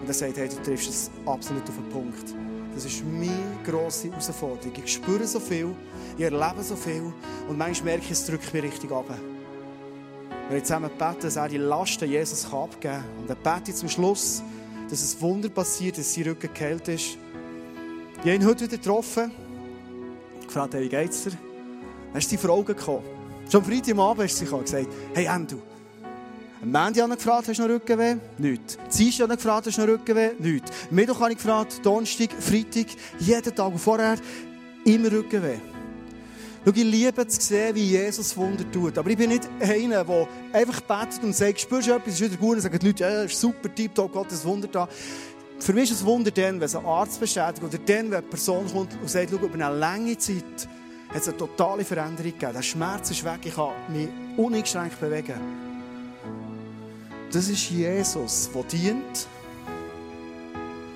Und 0.00 0.08
er 0.08 0.14
sagt, 0.14 0.36
hey, 0.36 0.48
du 0.48 0.56
triffst 0.62 0.88
es 0.88 1.10
absolut 1.26 1.62
auf 1.68 1.76
den 1.76 1.88
Punkt. 1.90 2.34
Das 2.74 2.84
ist 2.84 3.04
meine 3.04 3.58
grosse 3.64 4.08
Herausforderung. 4.10 4.72
Ich 4.84 4.94
spüre 4.94 5.26
so 5.26 5.38
viel, 5.38 5.74
ich 6.16 6.24
erlebe 6.24 6.62
so 6.62 6.74
viel 6.74 7.12
und 7.48 7.56
manchmal 7.56 7.92
merke 7.92 8.06
ich, 8.06 8.10
es 8.10 8.26
drückt 8.26 8.52
mich 8.52 8.62
richtig 8.62 8.90
ab. 8.90 9.06
Wir 10.50 10.62
zusammen 10.62 10.90
beten, 10.98 11.20
dass 11.22 11.36
er 11.36 11.48
die 11.48 11.56
Lasten 11.56 12.08
Jesus 12.08 12.52
abgeben 12.52 12.80
kann. 12.80 13.04
Und 13.20 13.30
er 13.30 13.36
betet 13.36 13.76
zum 13.76 13.88
Schluss, 13.88 14.42
dass 14.90 15.14
ein 15.14 15.20
Wunder 15.22 15.48
passiert, 15.48 15.96
dass 15.96 16.14
sein 16.14 16.24
Rücken 16.24 16.50
geheilt 16.52 16.88
ist. 16.88 17.16
Ich 18.16 18.20
habe 18.20 18.34
ihn 18.34 18.44
heute 18.44 18.64
wieder 18.64 18.76
getroffen. 18.76 19.30
Gefragt, 20.46 20.74
wie 20.74 20.88
geht's 20.88 21.24
dir? 21.24 21.53
Dann 22.14 22.20
ist 22.20 22.30
sie 22.30 22.36
vor 22.36 22.50
Augen 22.50 22.66
gekommen. 22.66 23.02
Schon 23.50 23.64
am 23.64 23.68
Freitagabend 23.68 24.26
ist 24.26 24.38
sie 24.38 24.44
gekommen 24.44 24.60
und 24.60 24.70
gesagt, 24.70 24.86
hey 25.14 25.24
Endo, 25.24 25.56
am 26.62 26.70
Montag 26.70 27.02
habe 27.02 27.12
ich 27.14 27.18
gefragt, 27.18 27.48
hast 27.48 27.58
du 27.58 27.62
noch 27.64 27.70
Rückenweh? 27.70 28.14
Nichts. 28.38 28.78
Dienstag 28.96 29.24
habe 29.24 29.34
ich 29.34 29.40
gefragt, 29.40 29.66
hast 29.66 29.78
du 29.78 29.80
noch 29.80 29.88
Rückenweh? 29.88 30.30
Nichts. 30.38 30.70
Mittwoch 30.92 31.18
habe 31.18 31.32
ich 31.32 31.38
gefragt, 31.38 31.80
Donnerstag, 31.82 32.30
Freitag, 32.38 32.86
jeden 33.18 33.52
Tag 33.52 33.66
und 33.66 33.80
vorher 33.80 34.16
immer 34.84 35.10
Rückenweh. 35.10 35.56
Schau, 36.64 36.70
ich 36.72 36.84
liebe 36.84 37.26
zu 37.26 37.40
sehen, 37.40 37.74
wie 37.74 37.82
Jesus 37.82 38.36
Wunder 38.36 38.64
tut. 38.70 38.96
Aber 38.96 39.10
ich 39.10 39.16
bin 39.16 39.30
nicht 39.30 39.48
einer, 39.58 40.04
der 40.04 40.28
einfach 40.52 40.82
betet 40.82 41.24
und 41.24 41.34
sagt, 41.34 41.62
spürst 41.62 41.88
du 41.88 41.94
etwas, 41.94 42.14
ist 42.14 42.20
wieder 42.20 42.36
gut, 42.36 42.54
und 42.54 42.60
sagen 42.60 42.78
die 42.78 42.86
Leute, 42.86 43.02
ja, 43.02 43.24
ist 43.24 43.40
super, 43.40 43.74
tipptopp, 43.74 44.30
ist 44.30 44.44
Wunder 44.44 44.68
da. 44.68 44.88
Für 45.58 45.72
mich 45.72 45.90
ist 45.90 45.96
es 45.96 46.04
Wunder 46.04 46.30
dann, 46.30 46.60
wenn 46.60 46.76
ein 46.76 46.86
Arzt 46.86 47.18
bestätigt 47.18 47.64
oder 47.64 47.76
dann, 47.76 48.06
wenn 48.06 48.18
eine 48.18 48.22
Person 48.22 48.66
kommt 48.72 48.96
und 49.00 49.10
sagt, 49.10 49.30
schau, 49.30 49.44
über 49.44 49.52
eine 49.54 49.76
lange 49.76 50.16
Zeit 50.16 50.68
hat 51.14 51.22
es 51.22 51.28
eine 51.28 51.36
totale 51.36 51.84
Veränderung 51.84 52.32
gegeben. 52.32 52.52
Der 52.52 52.62
Schmerz 52.62 53.10
ist 53.12 53.24
weg, 53.24 53.38
ich 53.44 53.54
kann 53.54 53.70
mich 53.88 54.08
uneingeschränkt 54.36 54.98
bewegen. 54.98 55.38
Das 57.30 57.48
ist 57.48 57.70
Jesus, 57.70 58.50
der 58.52 58.62
dient 58.64 59.28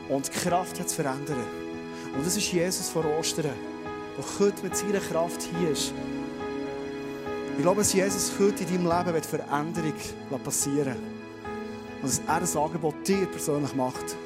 und 0.09 0.27
die 0.27 0.39
Kraft 0.39 0.81
hat 0.81 0.89
zu 0.89 0.97
verändern. 0.97 1.37
Und 2.17 2.27
das 2.27 2.37
ist 2.37 2.53
Jesus 2.53 2.89
vor 2.89 3.05
Ostern, 3.19 3.45
der 4.17 4.25
heute 4.41 4.63
mit 4.63 4.77
seiner 4.77 4.99
Kraft 4.99 5.43
hier 5.43 5.71
ist. 5.71 5.93
Ich 7.57 7.63
glaube, 7.63 7.81
dass 7.81 7.93
Jesus 7.93 8.33
heute 8.41 8.65
in 8.65 8.85
deinem 8.85 9.07
Leben 9.07 9.23
Veränderung 9.23 9.95
passieren 10.43 10.97
Und 12.03 12.05
dass 12.05 12.21
er 12.27 12.35
ein 12.35 12.65
Angebot 12.65 12.95
dir 13.07 13.27
persönlich 13.27 13.75
macht. 13.75 14.17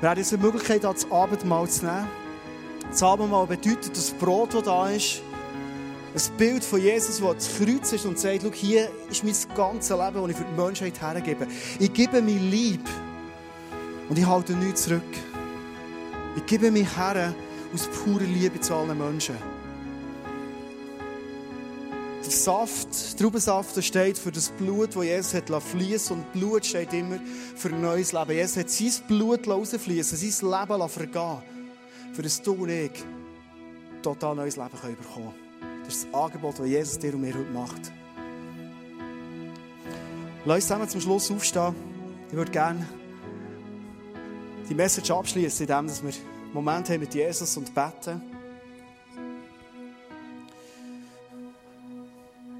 Wir 0.00 0.10
haben 0.10 0.16
diese 0.16 0.38
Möglichkeit, 0.38 0.84
das 0.84 1.10
Abendmahl 1.10 1.68
zu 1.68 1.84
nehmen. 1.84 2.25
Das 2.90 3.02
Abendmahl 3.02 3.46
bedeutet, 3.46 3.96
das 3.96 4.10
Brot, 4.10 4.54
das 4.54 4.62
da 4.62 4.88
ist, 4.90 5.22
ein 6.16 6.36
Bild 6.38 6.64
von 6.64 6.80
Jesus, 6.80 7.18
der 7.18 7.34
das 7.34 7.58
Kreuz 7.58 7.92
ist 7.92 8.06
und 8.06 8.18
sagt, 8.18 8.40
schau, 8.42 8.50
hier 8.50 8.88
ist 9.10 9.22
mein 9.22 9.34
ganzes 9.54 9.90
Leben, 9.90 10.14
das 10.14 10.30
ich 10.30 10.36
für 10.36 10.44
die 10.44 10.60
Menschheit 10.60 11.00
hergebe. 11.00 11.46
Ich 11.78 11.92
gebe 11.92 12.22
mir 12.22 12.38
Lieb 12.38 12.88
und 14.08 14.18
ich 14.18 14.26
halte 14.26 14.54
nichts 14.54 14.84
zurück. 14.84 15.02
Ich 16.36 16.46
gebe 16.46 16.70
mich 16.70 16.88
her 16.96 17.34
aus 17.74 17.88
purer 17.88 18.24
Liebe 18.24 18.58
zu 18.60 18.74
allen 18.74 18.96
Menschen. 18.96 19.36
Der 22.24 22.30
Saft, 22.30 23.18
Traubensaft, 23.18 23.84
steht 23.84 24.18
für 24.18 24.32
das 24.32 24.48
Blut, 24.48 24.96
das 24.96 25.04
Jesus 25.04 25.34
hat 25.34 25.62
fließen 25.62 26.16
und 26.16 26.32
Blut 26.32 26.64
steht 26.64 26.92
immer 26.94 27.18
für 27.54 27.68
ein 27.68 27.80
neues 27.82 28.12
Leben. 28.12 28.32
Jesus 28.32 28.56
hat 28.56 28.70
sein 28.70 28.92
Blut 29.06 29.46
rausfließen, 29.46 30.16
sein 30.16 30.50
Leben 30.50 30.88
vergehen, 30.88 31.42
für 32.16 32.22
das 32.22 32.40
du 32.40 32.54
und 32.54 32.70
ich 32.70 33.04
total 34.00 34.34
neues 34.34 34.56
Leben 34.56 34.70
bekommen 34.70 34.96
können. 35.14 35.34
Das 35.84 35.96
ist 35.96 36.08
das 36.10 36.14
Angebot, 36.14 36.58
das 36.58 36.66
Jesus 36.66 36.98
dir 36.98 37.12
und 37.12 37.20
mir 37.20 37.34
heute 37.34 37.50
macht. 37.50 37.92
Lass 40.46 40.54
uns 40.56 40.64
zusammen 40.66 40.88
zum 40.88 41.00
Schluss 41.02 41.30
aufstehen. 41.30 41.74
Ich 42.28 42.34
würde 42.34 42.50
gerne 42.50 42.88
die 44.66 44.74
Message 44.74 45.10
abschließen, 45.10 45.68
indem 45.68 45.88
wir 45.88 46.14
einen 46.14 46.52
Moment 46.54 46.88
haben 46.88 47.00
mit 47.00 47.14
Jesus 47.14 47.54
und 47.58 47.74
beten. 47.74 48.22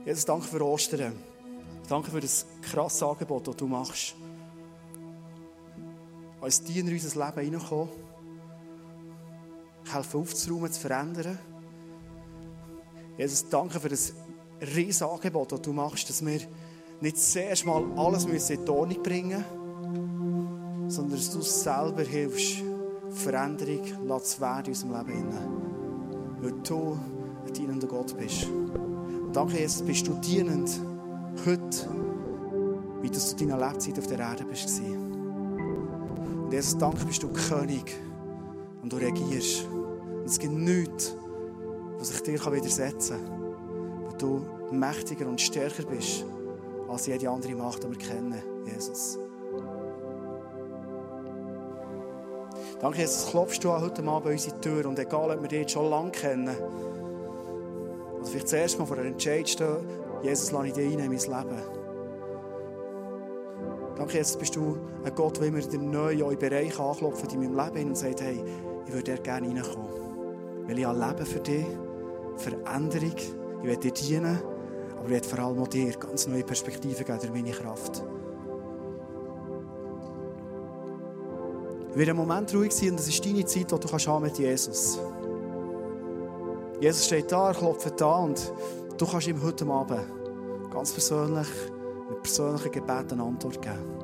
Jesus, 0.04 0.26
danke 0.26 0.46
für 0.46 0.62
Ostern. 0.66 1.14
Danke 1.88 2.10
für 2.10 2.20
das 2.20 2.44
krasse 2.60 3.06
Angebot, 3.06 3.48
das 3.48 3.56
du 3.56 3.66
machst. 3.66 4.16
Als 6.42 6.62
Diener 6.62 6.90
in 6.90 6.96
unser 6.96 7.26
Leben 7.26 7.40
hineinkommen. 7.40 8.05
Helfen 9.96 10.20
aufzuräumen, 10.20 10.70
zu 10.70 10.80
verändern. 10.80 11.38
Jesus, 13.18 13.48
danke 13.48 13.80
für 13.80 13.88
das 13.88 14.12
riesige 14.74 15.10
Angebot, 15.10 15.52
das 15.52 15.62
du 15.62 15.72
machst, 15.72 16.08
dass 16.08 16.24
wir 16.24 16.40
nicht 17.00 17.18
zuerst 17.18 17.66
mal 17.66 17.84
alles 17.96 18.24
in 18.24 18.64
die 18.64 18.70
Ordnung 18.70 19.02
bringen 19.02 19.44
müssen, 19.44 20.90
sondern 20.90 21.16
dass 21.16 21.30
du 21.30 21.40
selber 21.40 22.02
hilfst, 22.02 22.62
Veränderung 23.10 23.82
zu 24.22 24.40
werden 24.40 24.66
in 24.66 24.70
unserem 24.70 25.06
Leben. 25.06 25.28
Weil 26.40 26.52
du 26.62 26.98
ein 27.46 27.52
dienender 27.52 27.86
Gott 27.86 28.16
bist. 28.18 28.48
Danke, 29.32 29.58
Jesus, 29.58 29.82
bist 29.82 30.06
du 30.06 30.14
dienend 30.14 30.70
heute, 31.44 31.88
wie 33.02 33.08
du 33.08 33.18
zu 33.18 33.36
deiner 33.36 33.58
Lebzeit 33.58 33.98
auf 33.98 34.06
der 34.06 34.18
Erde 34.18 34.44
bist. 34.44 34.80
Und 34.80 36.52
Jesus, 36.52 36.76
danke, 36.78 37.04
bist 37.04 37.22
du 37.22 37.28
König 37.28 37.96
und 38.82 38.92
du 38.92 38.96
regierst. 38.96 39.66
Und 40.26 40.32
es 40.32 40.40
gibt 40.40 40.54
nichts, 40.54 41.16
was 41.98 42.08
sich 42.08 42.20
dir 42.24 42.44
widersetzen 42.52 43.16
kann, 43.24 44.06
weil 44.06 44.18
du 44.18 44.44
mächtiger 44.72 45.28
und 45.28 45.40
stärker 45.40 45.84
bist 45.84 46.24
als 46.88 47.06
jede 47.06 47.30
andere 47.30 47.54
Macht, 47.54 47.84
die 47.84 47.90
wir 47.90 47.96
kennen, 47.96 48.42
Jesus. 48.66 49.20
Danke, 52.80 53.02
Jesus, 53.02 53.30
klopfst 53.30 53.60
du 53.62 53.70
heute 53.70 54.02
Abend 54.02 54.24
bei 54.24 54.32
unsere 54.32 54.60
Tür 54.60 54.86
und 54.86 54.98
egal, 54.98 55.30
ob 55.30 55.42
wir 55.42 55.48
dich 55.48 55.60
jetzt 55.60 55.70
schon 55.70 55.88
lange 55.88 56.10
kennen, 56.10 56.56
oder 58.16 58.26
vielleicht 58.26 58.48
zuerst 58.48 58.80
mal 58.80 58.84
vor 58.84 58.96
einer 58.96 59.06
Entscheid 59.06 59.48
stehen, 59.48 59.76
Jesus, 60.24 60.50
lasse 60.50 60.66
ich 60.66 60.72
dich 60.72 60.92
in 60.92 60.98
mein 60.98 61.10
Leben. 61.10 61.62
Danke, 63.94 64.16
Jesus, 64.16 64.36
bist 64.36 64.56
du 64.56 64.76
ein 65.04 65.14
Gott, 65.14 65.38
der 65.38 65.46
immer 65.46 65.58
wieder 65.58 65.78
neu 65.78 66.14
in 66.14 66.22
euren 66.24 66.36
Bereich 66.36 66.76
anklopft 66.80 67.32
in 67.32 67.38
meinem 67.42 67.74
Leben 67.74 67.90
und 67.90 67.96
sagt, 67.96 68.22
hey, 68.22 68.42
ich 68.88 68.92
würde 68.92 69.16
gerne 69.18 69.46
reinkommen. 69.46 70.05
Weil 70.66 70.78
ich 70.78 70.86
Leben 70.86 71.26
für 71.26 71.40
dich, 71.40 71.66
Veränderung, 72.36 73.16
ich 73.16 73.66
werde 73.66 73.80
dir 73.80 73.92
dienen, 73.92 74.38
aber 74.96 75.04
ich 75.06 75.10
werde 75.10 75.28
vor 75.28 75.38
allem 75.38 75.58
auch 75.58 75.68
dir 75.68 75.92
ganz 75.92 76.26
neue 76.26 76.44
Perspektiven 76.44 77.04
geben 77.04 77.18
durch 77.18 77.32
meine 77.32 77.52
Kraft. 77.52 78.04
Ich 81.90 81.96
werde 81.96 82.10
einen 82.10 82.20
Moment 82.20 82.54
ruhig 82.54 82.72
sein 82.72 82.90
und 82.90 82.98
das 82.98 83.08
ist 83.08 83.24
deine 83.24 83.44
Zeit, 83.44 83.70
die 83.70 83.78
du 83.78 83.88
kannst 83.88 84.06
haben 84.06 84.24
mit 84.24 84.38
Jesus 84.38 84.98
Jesus 86.80 87.06
steht 87.06 87.32
da, 87.32 87.48
er 87.48 87.54
klopft 87.54 87.98
da 87.98 88.16
und 88.16 88.52
du 88.98 89.06
kannst 89.06 89.26
ihm 89.26 89.42
heute 89.42 89.66
Abend 89.66 90.04
ganz 90.70 90.92
persönlich, 90.92 91.48
mit 92.10 92.22
persönlichen 92.22 92.70
Gebeten 92.70 93.12
eine 93.12 93.22
Antwort 93.22 93.62
geben. 93.62 93.95